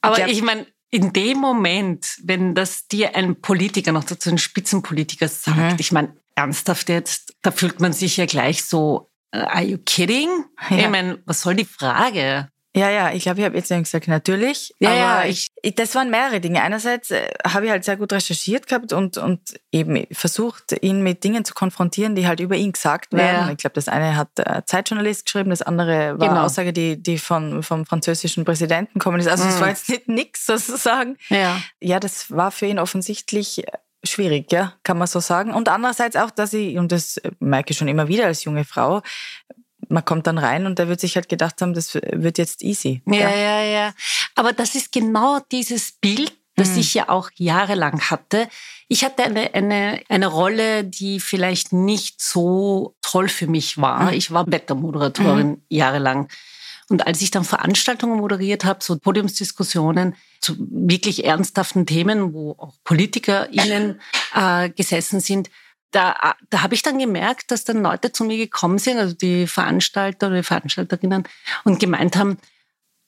[0.03, 4.39] Aber ich, ich meine, in dem Moment, wenn das dir ein Politiker, noch dazu ein
[4.39, 5.77] Spitzenpolitiker sagt, mhm.
[5.79, 10.29] ich meine, ernsthaft jetzt, da fühlt man sich ja gleich so are you kidding?
[10.71, 10.77] Ja.
[10.77, 12.49] Ich meine, was soll die Frage?
[12.75, 14.75] Ja, ja, ich glaube, ich habe jetzt gesagt, natürlich.
[14.79, 16.63] Ja, aber ja, ich, ich, das waren mehrere Dinge.
[16.63, 19.41] Einerseits äh, habe ich halt sehr gut recherchiert gehabt und, und
[19.73, 23.47] eben versucht, ihn mit Dingen zu konfrontieren, die halt über ihn gesagt werden.
[23.47, 23.51] Ja.
[23.51, 26.31] Ich glaube, das eine hat der Zeitjournalist geschrieben, das andere war genau.
[26.31, 29.29] eine Aussage, die, die von, vom französischen Präsidenten kommen ist.
[29.29, 29.61] Also, es mhm.
[29.61, 31.19] war jetzt nicht nix sozusagen.
[31.29, 31.61] Ja.
[31.79, 33.65] ja, das war für ihn offensichtlich
[34.05, 35.53] schwierig, ja, kann man so sagen.
[35.53, 39.03] Und andererseits auch, dass ich, und das merke ich schon immer wieder als junge Frau,
[39.89, 43.03] man kommt dann rein und der wird sich halt gedacht haben, das wird jetzt easy.
[43.07, 43.63] Ja, ja, ja.
[43.63, 43.95] ja.
[44.35, 46.79] Aber das ist genau dieses Bild, das mhm.
[46.79, 48.49] ich ja auch jahrelang hatte.
[48.89, 54.05] Ich hatte eine, eine, eine Rolle, die vielleicht nicht so toll für mich war.
[54.05, 54.13] Mhm.
[54.15, 55.63] Ich war Wettermoderatorin mhm.
[55.69, 56.29] jahrelang.
[56.89, 62.75] Und als ich dann Veranstaltungen moderiert habe, so Podiumsdiskussionen zu wirklich ernsthaften Themen, wo auch
[62.85, 64.01] PolitikerInnen
[64.35, 65.51] äh, gesessen sind,
[65.93, 69.47] da, da habe ich dann gemerkt, dass dann Leute zu mir gekommen sind, also die
[69.47, 71.25] Veranstalter oder die Veranstalterinnen,
[71.65, 72.39] und gemeint haben,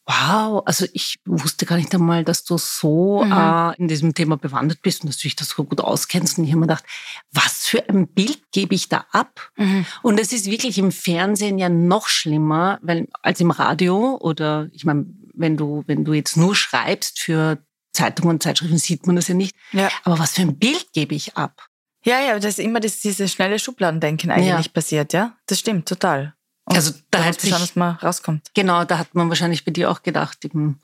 [0.06, 3.32] wow, also ich wusste gar nicht einmal, dass du so mhm.
[3.32, 6.38] äh, in diesem Thema bewandert bist und dass du dich das so gut auskennst.
[6.38, 6.84] Und ich habe mir gedacht,
[7.32, 9.50] was für ein Bild gebe ich da ab?
[9.56, 9.86] Mhm.
[10.02, 14.84] Und es ist wirklich im Fernsehen ja noch schlimmer, weil, als im Radio oder ich
[14.84, 17.58] meine, wenn du, wenn du jetzt nur schreibst für
[17.92, 19.54] Zeitungen und Zeitschriften, sieht man das ja nicht.
[19.72, 19.88] Ja.
[20.04, 21.66] Aber was für ein Bild gebe ich ab?
[22.04, 24.72] Ja, ja, das ist immer das, dieses schnelle Schubladendenken eigentlich ja.
[24.72, 25.36] passiert, ja.
[25.46, 26.34] Das stimmt, total.
[26.66, 28.50] Und also da, da hat sich, schauen, dass man rauskommt.
[28.54, 30.44] Genau, da hat man wahrscheinlich bei dir auch gedacht.
[30.44, 30.80] Eben,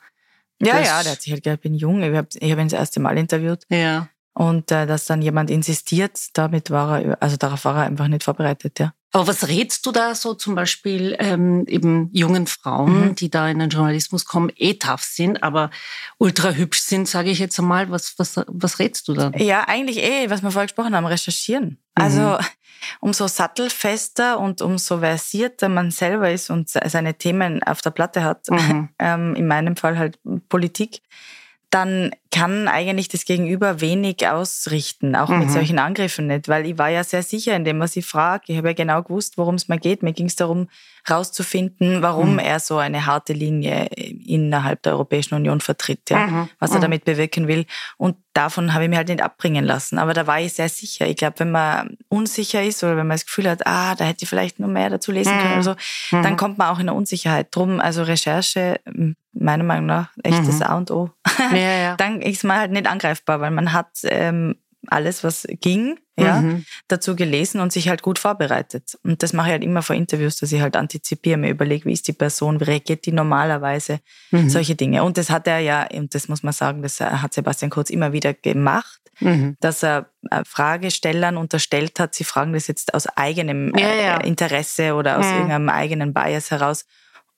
[0.61, 2.69] ja, ja, der hat sich halt gedacht, ich bin jung, ich habe ich hab ihn
[2.69, 3.65] das erste Mal interviewt.
[3.71, 4.09] Ja.
[4.35, 8.25] Und äh, dass dann jemand insistiert, damit war er, also darauf war er einfach nicht
[8.25, 8.93] vorbereitet, ja.
[9.13, 13.15] Aber was rätst du da so zum Beispiel ähm, eben jungen Frauen, mhm.
[13.17, 15.71] die da in den Journalismus kommen, eh tough sind, aber
[16.19, 17.91] ultra hübsch sind, sage ich jetzt einmal.
[17.91, 19.33] Was, was, was rätst du da?
[19.37, 21.79] Ja, eigentlich eh, was wir vorher gesprochen haben, recherchieren.
[21.97, 22.03] Mhm.
[22.03, 22.39] Also
[23.01, 28.49] umso sattelfester und umso versierter man selber ist und seine Themen auf der Platte hat,
[28.49, 28.91] mhm.
[29.01, 31.03] ähm, in meinem Fall halt Politik,
[31.71, 35.39] dann kann eigentlich das Gegenüber wenig ausrichten, auch mhm.
[35.39, 38.49] mit solchen Angriffen nicht, weil ich war ja sehr sicher, indem man sie fragt.
[38.49, 40.03] Ich habe ja genau gewusst, worum es mir geht.
[40.03, 40.69] Mir ging es darum,
[41.09, 42.39] rauszufinden, warum mhm.
[42.41, 46.49] er so eine harte Linie innerhalb der Europäischen Union vertritt, ja, mhm.
[46.59, 46.83] was er mhm.
[46.83, 47.67] damit bewirken will.
[47.97, 49.99] Und davon habe ich mich halt nicht abbringen lassen.
[49.99, 51.07] Aber da war ich sehr sicher.
[51.07, 54.25] Ich glaube, wenn man unsicher ist oder wenn man das Gefühl hat, ah, da hätte
[54.25, 56.23] ich vielleicht noch mehr dazu lesen können oder so, mhm.
[56.23, 57.49] dann kommt man auch in eine Unsicherheit.
[57.51, 58.81] Drum, also Recherche,
[59.33, 60.63] meiner Meinung nach, echt das mhm.
[60.63, 61.11] A und O.
[61.53, 61.97] Ja, ja.
[61.99, 66.65] dann ist man halt nicht angreifbar, weil man hat ähm, alles, was ging, ja, mhm.
[66.89, 68.99] dazu gelesen und sich halt gut vorbereitet.
[69.05, 71.93] Und das mache ich halt immer vor Interviews, dass ich halt antizipiere, mir überlege, wie
[71.93, 74.49] ist die Person, wie reagiert die normalerweise, mhm.
[74.49, 75.03] solche Dinge.
[75.05, 78.13] Und das hat er ja, und das muss man sagen, das hat Sebastian Kurz immer
[78.13, 79.57] wieder gemacht, mhm.
[79.61, 84.17] dass er äh, Fragestellern unterstellt hat, sie fragen das jetzt aus eigenem ja, ja.
[84.19, 86.87] Äh, Interesse oder aus irgendeinem eigenen Bias heraus.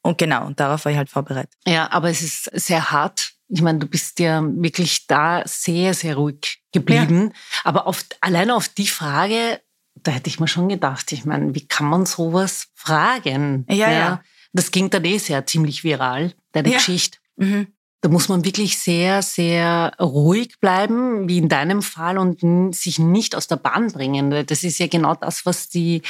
[0.03, 1.55] Und genau, und darauf war ich halt vorbereitet.
[1.67, 6.17] Ja, aber es ist sehr hart, ich meine, du bist ja wirklich da sehr, sehr
[6.17, 7.33] ruhig geblieben.
[7.33, 7.61] Ja.
[7.65, 9.61] Aber auf, allein auf die Frage,
[9.95, 13.65] da hätte ich mir schon gedacht, ich meine, wie kann man sowas fragen?
[13.69, 13.91] Ja, ja.
[13.91, 14.23] ja.
[14.53, 16.79] Das ging dann eh sehr ziemlich viral, deine ja.
[16.79, 17.19] Geschichte.
[17.37, 17.69] Mhm.
[18.03, 23.37] Da muss man wirklich sehr, sehr ruhig bleiben, wie in deinem Fall, und sich nicht
[23.37, 24.45] aus der Bahn bringen.
[24.45, 26.03] Das ist ja genau das, was die,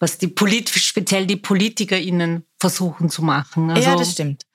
[0.00, 3.70] was die Polit speziell die PolitikerInnen versuchen zu machen.
[3.70, 4.46] Also, ja, das stimmt.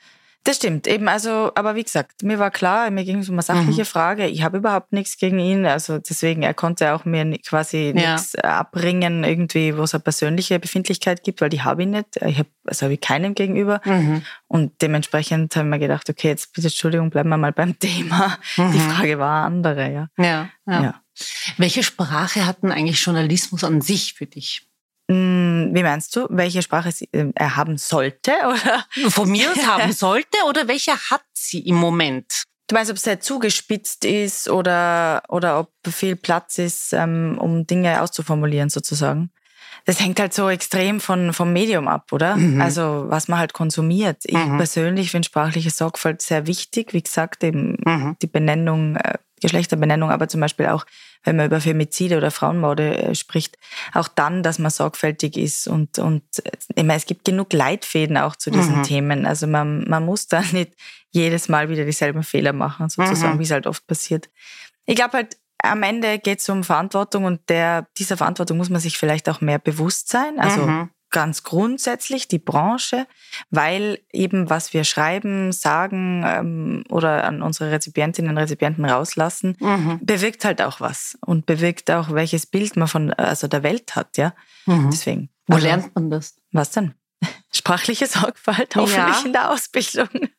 [0.45, 3.41] Das stimmt, eben, also, aber wie gesagt, mir war klar, mir ging es um eine
[3.41, 3.85] sachliche mhm.
[3.85, 4.27] Frage.
[4.27, 8.13] Ich habe überhaupt nichts gegen ihn, also deswegen, er konnte auch mir quasi ja.
[8.13, 12.15] nichts abbringen, irgendwie, wo es eine persönliche Befindlichkeit gibt, weil die habe ich nicht.
[12.25, 13.81] Ich habe, also habe ich keinem gegenüber.
[13.83, 14.23] Mhm.
[14.47, 18.37] Und dementsprechend habe ich mir gedacht, okay, jetzt bitte Entschuldigung, bleiben wir mal beim Thema.
[18.55, 18.71] Mhm.
[18.71, 20.07] Die Frage war eine andere, ja.
[20.17, 20.49] ja.
[20.65, 21.01] Ja, ja.
[21.57, 24.68] Welche Sprache hat denn eigentlich Journalismus an sich für dich?
[25.09, 28.31] Hm, wie meinst du, welche Sprache äh, er haben sollte?
[28.45, 29.09] Oder?
[29.09, 32.43] Von mir aus haben sollte oder welche hat sie im Moment?
[32.67, 37.65] Du meinst, ob es sehr zugespitzt ist oder, oder ob viel Platz ist, ähm, um
[37.65, 39.31] Dinge auszuformulieren sozusagen?
[39.85, 42.35] Das hängt halt so extrem von, vom Medium ab, oder?
[42.35, 42.61] Mhm.
[42.61, 44.17] Also was man halt konsumiert.
[44.25, 44.57] Ich mhm.
[44.57, 46.93] persönlich finde sprachliche Sorgfalt sehr wichtig.
[46.93, 48.15] Wie gesagt, eben mhm.
[48.21, 50.85] die Benennung, äh, Geschlechterbenennung, aber zum Beispiel auch
[51.23, 53.57] wenn man über Femizide oder Frauenmorde äh, spricht,
[53.93, 58.17] auch dann, dass man sorgfältig ist und, und äh, ich meine, es gibt genug Leitfäden
[58.17, 58.83] auch zu diesen mhm.
[58.83, 59.25] Themen.
[59.25, 60.73] Also man, man muss da nicht
[61.11, 63.39] jedes Mal wieder dieselben Fehler machen, sozusagen, mhm.
[63.39, 64.29] wie es halt oft passiert.
[64.85, 68.79] Ich glaube halt, am Ende geht es um Verantwortung und der, dieser Verantwortung muss man
[68.79, 70.39] sich vielleicht auch mehr bewusst sein.
[70.39, 73.07] Also mhm ganz grundsätzlich die Branche,
[73.49, 79.99] weil eben was wir schreiben, sagen ähm, oder an unsere Rezipientinnen und Rezipienten rauslassen, mhm.
[80.01, 84.17] bewirkt halt auch was und bewirkt auch, welches Bild man von also der Welt hat,
[84.17, 84.33] ja.
[84.65, 84.89] Mhm.
[84.91, 85.29] Deswegen.
[85.47, 86.35] Wo also, lernt man das?
[86.51, 86.93] Was denn?
[87.51, 89.25] Sprachliche Sorgfalt, hoffentlich ja.
[89.25, 90.09] in der Ausbildung.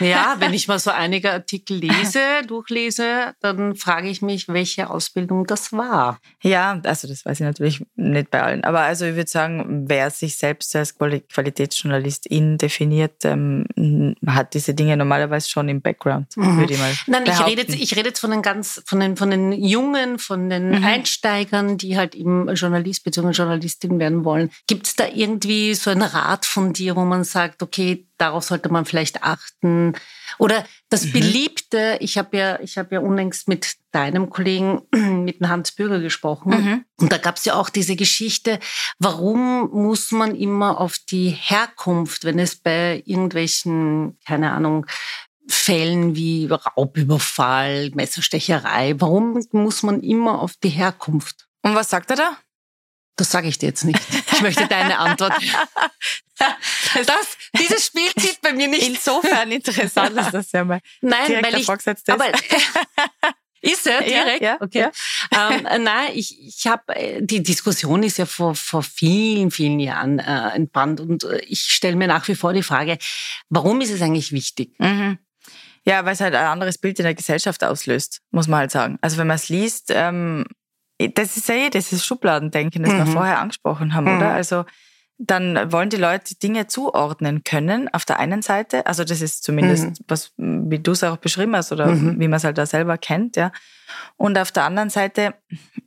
[0.00, 5.46] Ja, wenn ich mal so einige Artikel lese, durchlese, dann frage ich mich, welche Ausbildung
[5.46, 6.20] das war.
[6.42, 8.64] Ja, also das weiß ich natürlich nicht bei allen.
[8.64, 14.96] Aber also ich würde sagen, wer sich selbst als Qualitätsjournalistin definiert, ähm, hat diese Dinge
[14.96, 16.58] normalerweise schon im Background, mhm.
[16.58, 19.16] würde ich mal Nein, ich rede, jetzt, ich rede jetzt von den ganz, von den,
[19.16, 20.84] von den Jungen, von den mhm.
[20.84, 23.30] Einsteigern, die halt eben Journalist bzw.
[23.30, 24.50] Journalistin werden wollen.
[24.66, 28.68] Gibt es da irgendwie so einen Rat von dir, wo man sagt, okay, darauf sollte
[28.68, 29.94] man vielleicht achten?
[30.38, 31.12] Oder das mhm.
[31.12, 34.82] Beliebte, ich habe ja, ich habe ja unlängst mit deinem Kollegen,
[35.24, 36.50] mit dem Hans Bürger gesprochen.
[36.50, 36.84] Mhm.
[36.96, 38.58] Und da gab es ja auch diese Geschichte,
[38.98, 44.86] warum muss man immer auf die Herkunft, wenn es bei irgendwelchen, keine Ahnung,
[45.48, 51.48] Fällen wie Raubüberfall, Messerstecherei, warum muss man immer auf die Herkunft?
[51.62, 52.36] Und was sagt er da?
[53.20, 54.00] Das sage ich dir jetzt nicht.
[54.32, 55.34] Ich möchte deine Antwort.
[56.94, 58.88] Das, dieses Spiel zieht bei mir nicht.
[58.88, 60.80] Insofern interessant ist das ja mal.
[61.02, 62.32] Nein, weil ich, Vorgesetzte aber,
[63.60, 64.40] Ist er direkt?
[64.40, 64.88] Ja, ja okay.
[65.30, 65.50] Ja.
[65.50, 70.18] Ähm, nein, ich, ich habe äh, die Diskussion ist ja vor vor vielen vielen Jahren
[70.18, 72.96] äh, entbrannt und äh, ich stelle mir nach wie vor die Frage,
[73.50, 74.72] warum ist es eigentlich wichtig?
[74.78, 75.18] Mhm.
[75.84, 78.96] Ja, weil es halt ein anderes Bild in der Gesellschaft auslöst, muss man halt sagen.
[79.02, 80.46] Also wenn man es liest, ähm,
[81.08, 82.98] das ist ja eh dieses Schubladendenken, das mhm.
[82.98, 84.18] wir vorher angesprochen haben, mhm.
[84.18, 84.32] oder?
[84.32, 84.64] Also
[85.22, 88.86] dann wollen die Leute Dinge zuordnen können auf der einen Seite.
[88.86, 89.94] Also das ist zumindest, mhm.
[90.08, 92.18] was, wie du es auch beschrieben hast oder mhm.
[92.18, 93.52] wie man es halt da selber kennt, ja.
[94.16, 95.34] Und auf der anderen Seite,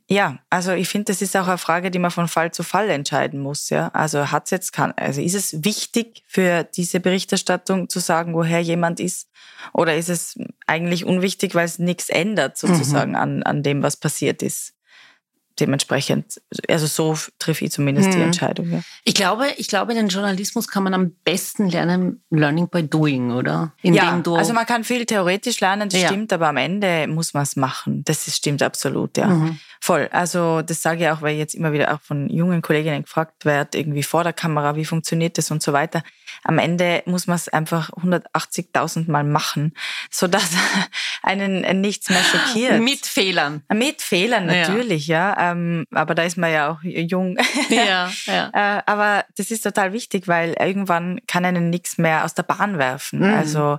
[0.08, 2.90] ja, also ich finde, das ist auch eine Frage, die man von Fall zu Fall
[2.90, 3.88] entscheiden muss, ja.
[3.88, 9.00] Also hat's jetzt kann, also ist es wichtig für diese Berichterstattung zu sagen, woher jemand
[9.00, 9.28] ist?
[9.72, 13.16] Oder ist es eigentlich unwichtig, weil es nichts ändert sozusagen mhm.
[13.16, 14.73] an, an dem, was passiert ist?
[15.60, 18.16] Dementsprechend, also so treffe ich zumindest hm.
[18.16, 18.72] die Entscheidung.
[18.72, 18.80] Ja.
[19.04, 23.72] Ich glaube, ich glaube, den Journalismus kann man am besten lernen, learning by doing, oder?
[23.82, 26.08] Indem ja, also man kann viel theoretisch lernen, das ja.
[26.08, 28.02] stimmt, aber am Ende muss man es machen.
[28.04, 29.26] Das ist, stimmt absolut, ja.
[29.26, 29.58] Mhm.
[29.80, 30.08] Voll.
[30.12, 33.44] Also das sage ich auch, weil ich jetzt immer wieder auch von jungen Kolleginnen gefragt
[33.44, 36.02] werde, irgendwie vor der Kamera, wie funktioniert das und so weiter.
[36.44, 39.74] Am Ende muss man es einfach 180.000 Mal machen,
[40.10, 40.50] sodass
[41.22, 42.82] einen nichts mehr schockiert.
[42.82, 43.62] Mit Fehlern.
[43.72, 45.30] Mit Fehlern natürlich, ja.
[45.30, 45.52] ja.
[45.52, 47.38] Ähm, aber da ist man ja auch jung.
[47.70, 48.44] Ja, ja.
[48.54, 52.78] Äh, aber das ist total wichtig, weil irgendwann kann einen nichts mehr aus der Bahn
[52.78, 53.20] werfen.
[53.20, 53.34] Mhm.
[53.34, 53.78] Also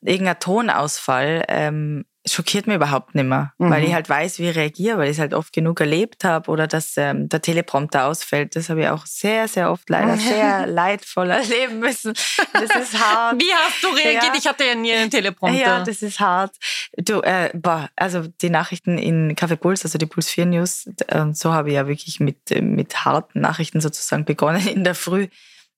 [0.00, 3.70] irgendein Tonausfall ähm, schockiert mich überhaupt nicht mehr, mhm.
[3.70, 6.50] weil ich halt weiß, wie ich reagiere, weil ich es halt oft genug erlebt habe
[6.50, 8.56] oder dass ähm, der Teleprompter ausfällt.
[8.56, 12.14] Das habe ich auch sehr, sehr oft leider sehr leidvoll erleben müssen.
[12.52, 13.40] Das ist hart.
[13.40, 14.24] wie hast du reagiert?
[14.24, 14.34] Ja.
[14.38, 15.60] Ich hatte ja nie einen Teleprompter.
[15.60, 16.54] Ja, das ist hart.
[16.96, 21.26] Du, äh, boah, also die Nachrichten in Café Puls, also die Puls 4 News, äh,
[21.32, 25.28] so habe ich ja wirklich mit, mit harten Nachrichten sozusagen begonnen in der Früh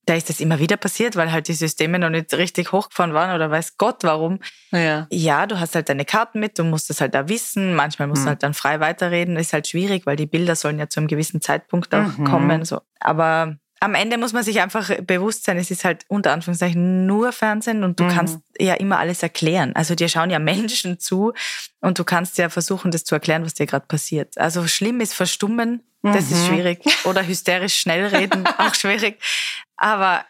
[0.06, 3.34] da ist das immer wieder passiert, weil halt die Systeme noch nicht richtig hochgefahren waren
[3.34, 4.38] oder weiß Gott warum.
[4.70, 7.74] Ja, ja du hast halt deine Karten mit, du musst das halt da wissen.
[7.74, 8.26] Manchmal musst mhm.
[8.26, 9.36] du halt dann frei weiterreden.
[9.36, 12.24] Ist halt schwierig, weil die Bilder sollen ja zu einem gewissen Zeitpunkt auch mhm.
[12.24, 12.64] kommen.
[12.64, 12.80] So.
[13.00, 17.32] Aber am Ende muss man sich einfach bewusst sein, es ist halt unter Anführungszeichen nur
[17.32, 18.08] Fernsehen und du mhm.
[18.08, 19.74] kannst ja immer alles erklären.
[19.76, 21.32] Also dir schauen ja Menschen zu
[21.80, 24.38] und du kannst ja versuchen, das zu erklären, was dir gerade passiert.
[24.38, 26.36] Also schlimm ist verstummen, das mhm.
[26.36, 26.84] ist schwierig.
[27.04, 29.20] Oder hysterisch schnell reden, auch schwierig.
[29.76, 30.24] Aber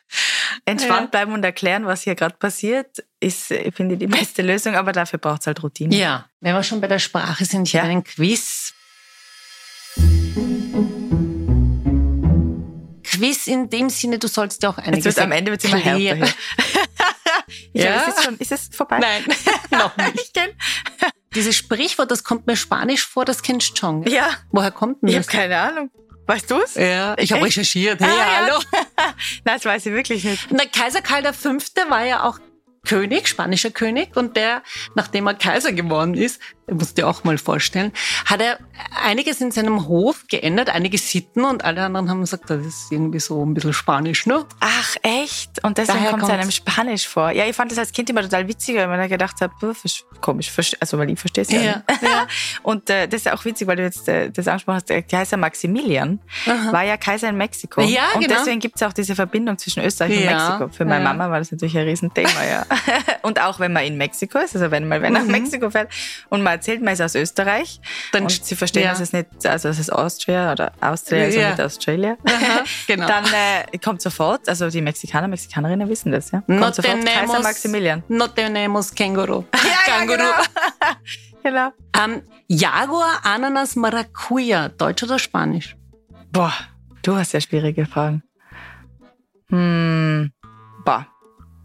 [0.64, 4.74] entspannt bleiben und erklären, was hier gerade passiert, ist, finde ich, die beste Lösung.
[4.74, 5.94] Aber dafür braucht es halt Routine.
[5.94, 7.82] Ja, wenn wir schon bei der Sprache sind, ich ja.
[7.82, 8.72] habe einen Quiz.
[13.16, 15.70] Quiz in dem Sinne, du sollst ja auch einiges Jetzt wird am Ende wird es
[15.70, 16.28] immer härter.
[17.72, 18.00] ja?
[18.08, 18.98] Ist es, schon, ist es vorbei?
[18.98, 19.24] Nein,
[19.70, 20.32] noch nicht.
[21.34, 24.02] Dieses Sprichwort, das kommt mir spanisch vor, das kennst du schon.
[24.04, 24.30] Ja.
[24.50, 25.26] Woher kommt denn das?
[25.26, 25.90] Ich habe keine Ahnung.
[26.26, 26.74] Weißt du es?
[26.74, 28.00] Ja, ich habe recherchiert.
[28.00, 28.60] Hey, ah, hallo.
[28.72, 28.80] Ja.
[29.44, 30.48] Nein, das weiß ich wirklich nicht.
[30.50, 31.50] Na, Kaiser Karl V.
[31.88, 32.40] war ja auch
[32.86, 34.62] König, spanischer König, und der,
[34.94, 37.92] nachdem er Kaiser geworden ist, musst dir auch mal vorstellen,
[38.24, 38.58] hat er
[39.04, 43.20] einiges in seinem Hof geändert, einige Sitten und alle anderen haben gesagt, das ist irgendwie
[43.20, 44.44] so ein bisschen Spanisch, ne?
[44.60, 45.62] Ach, echt?
[45.62, 47.30] Und deswegen Daher kommt es einem Spanisch vor.
[47.30, 49.52] Ja, ich fand das als Kind immer total witzig, weil man da gedacht hat,
[50.20, 52.26] komisch, also weil ich verstehe es ja, ja, ja.
[52.62, 55.36] Und äh, das ist auch witzig, weil du jetzt äh, das angesprochen hast, der Kaiser
[55.36, 56.72] Maximilian Aha.
[56.72, 57.82] war ja Kaiser in Mexiko.
[57.82, 58.38] Ja, und genau.
[58.38, 60.76] deswegen gibt es auch diese Verbindung zwischen Österreich ja, und Mexiko.
[60.76, 62.66] Für meine Mama war das natürlich ein Riesenthema, ja.
[63.22, 65.32] und auch wenn man in Mexiko ist, also wenn man wenn nach mhm.
[65.32, 65.92] Mexiko fährt
[66.28, 67.80] und man erzählt, man ist aus Österreich
[68.12, 68.90] dann, und sie verstehen, ja.
[68.90, 71.50] dass es nicht, also es ist Austria oder Austria, also ja.
[71.50, 73.06] nicht Australia, Aha, genau.
[73.06, 77.30] dann äh, kommt sofort, also die Mexikaner, Mexikanerinnen wissen das, ja, kommt no sofort tenemos,
[77.32, 78.02] Kaiser Maximilian.
[78.08, 79.44] No tenemos Känguru.
[79.54, 80.18] Ja, Känguru.
[80.18, 80.32] genau.
[81.42, 82.04] genau.
[82.04, 85.76] Um, Jaguar, Ananas, Maracuja, Deutsch oder Spanisch?
[86.30, 86.52] Boah,
[87.02, 88.22] du hast ja schwierige Fragen.
[89.48, 90.32] Hm,
[90.84, 91.06] boah.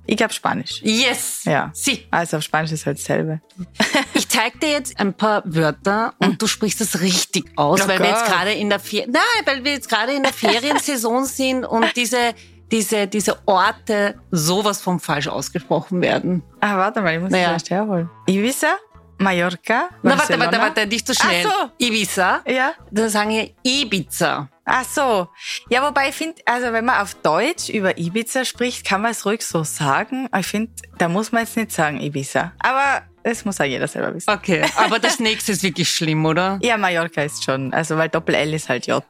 [0.06, 0.82] Ich glaube Spanisch.
[0.84, 1.44] Yes.
[1.46, 1.70] Ja.
[1.74, 2.08] Sie.
[2.12, 3.42] Also auf Spanisch ist halt dasselbe.
[4.14, 7.98] Ich zeige dir jetzt ein paar Wörter und du sprichst das richtig aus, oh weil
[7.98, 8.08] Gott.
[8.08, 11.66] wir jetzt gerade in der Fer Nein, weil wir jetzt gerade in der Feriensaison sind
[11.66, 12.34] und diese
[12.72, 16.42] diese, diese Orte sowas vom falsch ausgesprochen werden.
[16.62, 17.48] Ah, warte mal, ich muss naja.
[17.48, 18.10] das erst herholen.
[18.28, 18.78] Ibiza,
[19.18, 20.02] Mallorca, Barcelona.
[20.04, 21.46] Na, warte, warte, warte, nicht so schnell.
[21.48, 21.86] Ach so.
[21.86, 22.42] Ibiza.
[22.48, 22.74] Ja.
[22.90, 24.50] Dann sagen wir Ibiza.
[24.66, 25.28] Ach so.
[25.70, 29.26] Ja, wobei ich finde, also wenn man auf Deutsch über Ibiza spricht, kann man es
[29.26, 30.30] ruhig so sagen.
[30.38, 32.54] Ich finde, da muss man jetzt nicht sagen Ibiza.
[32.60, 34.30] Aber das muss auch jeder selber wissen.
[34.30, 36.60] Okay, aber das nächste ist wirklich schlimm, oder?
[36.62, 37.74] Ja, Mallorca ist schon.
[37.74, 39.04] Also, weil Doppel-L ist halt J.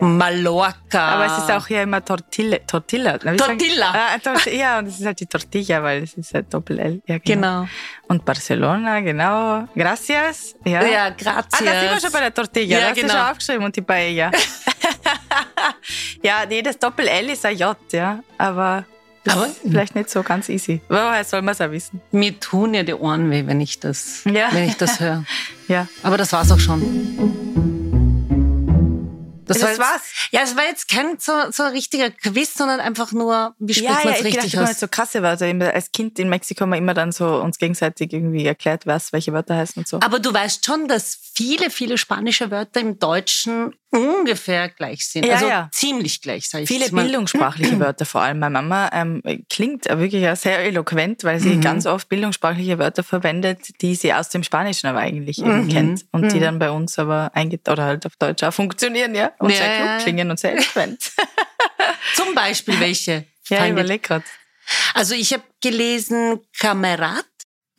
[0.00, 1.08] Mallorca.
[1.08, 2.58] Aber es ist auch hier immer Tortilla.
[2.66, 3.18] Tortilla.
[3.18, 3.92] Tortilla.
[3.92, 7.02] Ah, Tor ja, und es ist halt die Tortilla, weil es ist halt Doppel-L.
[7.06, 7.62] Ja, genau.
[7.62, 7.68] genau.
[8.06, 9.66] Und Barcelona, genau.
[9.74, 10.54] Gracias.
[10.64, 11.46] Ja, ja gracias.
[11.52, 12.78] Ah, da sind wir schon bei der Tortilla.
[12.78, 13.06] Ja, das genau.
[13.06, 14.30] ist schon aufgeschrieben und die Paella.
[16.22, 18.20] ja, nee, das Doppel-L ist ein J, ja.
[18.36, 18.84] Aber
[19.26, 20.80] aber vielleicht nicht so ganz easy.
[20.88, 22.00] Woher soll man es auch wissen?
[22.12, 24.48] Mir tun ja die Ohren weh, wenn ich das, ja.
[24.52, 25.24] wenn ich das höre.
[25.68, 25.86] ja.
[26.02, 27.48] Aber das war's auch schon.
[29.48, 30.02] Das, das war's.
[30.30, 33.88] Ja, es war jetzt kein so, so ein richtiger Quiz, sondern einfach nur, wie spricht
[33.88, 34.80] ja, man es ja, richtig gedacht, aus?
[34.80, 35.46] so krasse Wörter.
[35.74, 39.32] Als Kind in Mexiko haben wir immer dann so uns gegenseitig irgendwie erklärt, was welche
[39.32, 40.00] Wörter heißen und so.
[40.00, 45.24] Aber du weißt schon, dass viele, viele spanische Wörter im Deutschen ungefähr gleich sind.
[45.24, 45.68] Ja, also ja.
[45.72, 48.38] ziemlich gleich, sage ich Viele bildungssprachliche Wörter vor allem.
[48.38, 51.60] Meine Mama ähm, klingt wirklich sehr eloquent, weil sie mhm.
[51.62, 55.68] ganz oft bildungssprachliche Wörter verwendet, die sie aus dem Spanischen aber eigentlich eben mhm.
[55.68, 56.28] kennt und mhm.
[56.28, 59.32] die dann bei uns aber eingeht oder halt auf Deutsch auch funktionieren, ja.
[59.38, 61.12] Und ja, sehr klug klingen und sehr eloquent.
[62.14, 63.24] Zum Beispiel welche?
[63.48, 64.22] Ja, ich überleg grad.
[64.94, 67.24] Also ich habe gelesen Kamerad.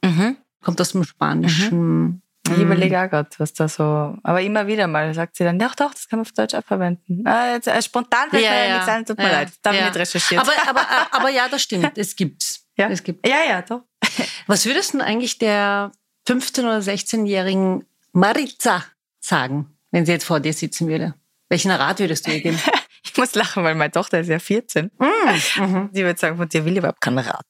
[0.03, 0.37] Mhm.
[0.61, 2.21] Kommt aus dem Spanischen.
[2.49, 2.55] Mhm.
[2.55, 5.69] Ich überlege auch gerade, was da so, aber immer wieder mal sagt sie dann, ja
[5.77, 7.25] doch, das kann man auf Deutsch auch verwenden.
[7.27, 8.73] Ah, jetzt, äh, spontan fällt ja, mir ja.
[8.75, 10.41] nichts ein, tut mir ja, leid, da habe ich nicht recherchiert.
[10.41, 10.81] Aber, aber,
[11.11, 12.65] aber ja, das stimmt, es gibt's.
[12.77, 13.27] Ja, es gibt.
[13.27, 13.81] ja, ja, doch.
[14.47, 15.91] Was würdest du eigentlich der
[16.27, 18.85] 15- oder 16-jährigen Maritza
[19.19, 21.13] sagen, wenn sie jetzt vor dir sitzen würde?
[21.49, 22.59] Welchen Rat würdest du ihr geben?
[23.03, 24.91] ich muss lachen, weil meine Tochter ist ja 14.
[24.97, 25.89] Mm, mhm.
[25.91, 27.45] Sie würde sagen, von dir will ich überhaupt keinen Rat.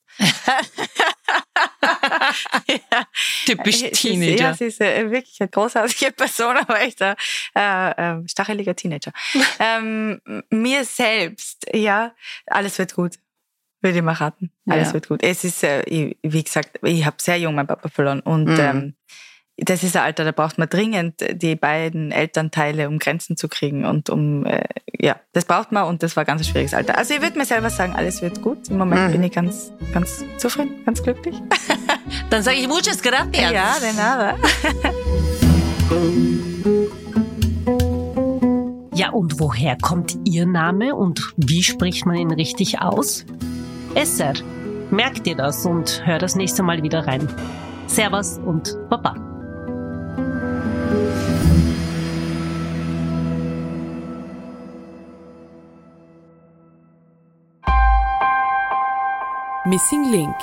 [2.67, 3.07] Ja.
[3.45, 4.43] Typisch Teenager.
[4.43, 7.15] Ja, sie ist äh, wirklich eine großartige Person, aber echt ein
[7.55, 9.11] äh, äh, stacheliger Teenager.
[9.59, 12.13] ähm, mir selbst, ja,
[12.47, 13.15] alles wird gut.
[13.81, 14.51] Würde ich mal raten.
[14.67, 14.93] Alles ja.
[14.95, 15.23] wird gut.
[15.23, 18.59] Es ist, äh, wie gesagt, ich habe sehr jung meinen Papa verloren und mhm.
[18.59, 18.95] ähm,
[19.61, 23.85] das ist ein Alter, da braucht man dringend die beiden Elternteile, um Grenzen zu kriegen
[23.85, 24.63] und um, äh,
[24.99, 26.97] ja, das braucht man und das war ein ganz schwieriges Alter.
[26.97, 28.69] Also ich würde mir selber sagen, alles wird gut.
[28.69, 29.11] Im Moment mhm.
[29.13, 31.35] bin ich ganz, ganz zufrieden, ganz glücklich.
[32.29, 33.51] Dann sage ich muchas gracias.
[33.51, 34.35] Ja, de nada.
[38.93, 43.25] Ja, und woher kommt Ihr Name und wie spricht man ihn richtig aus?
[43.95, 44.33] Esser.
[44.91, 47.25] Merkt ihr das und hört das nächste Mal wieder rein.
[47.87, 49.28] Servus und Baba.
[59.65, 60.35] Missing Link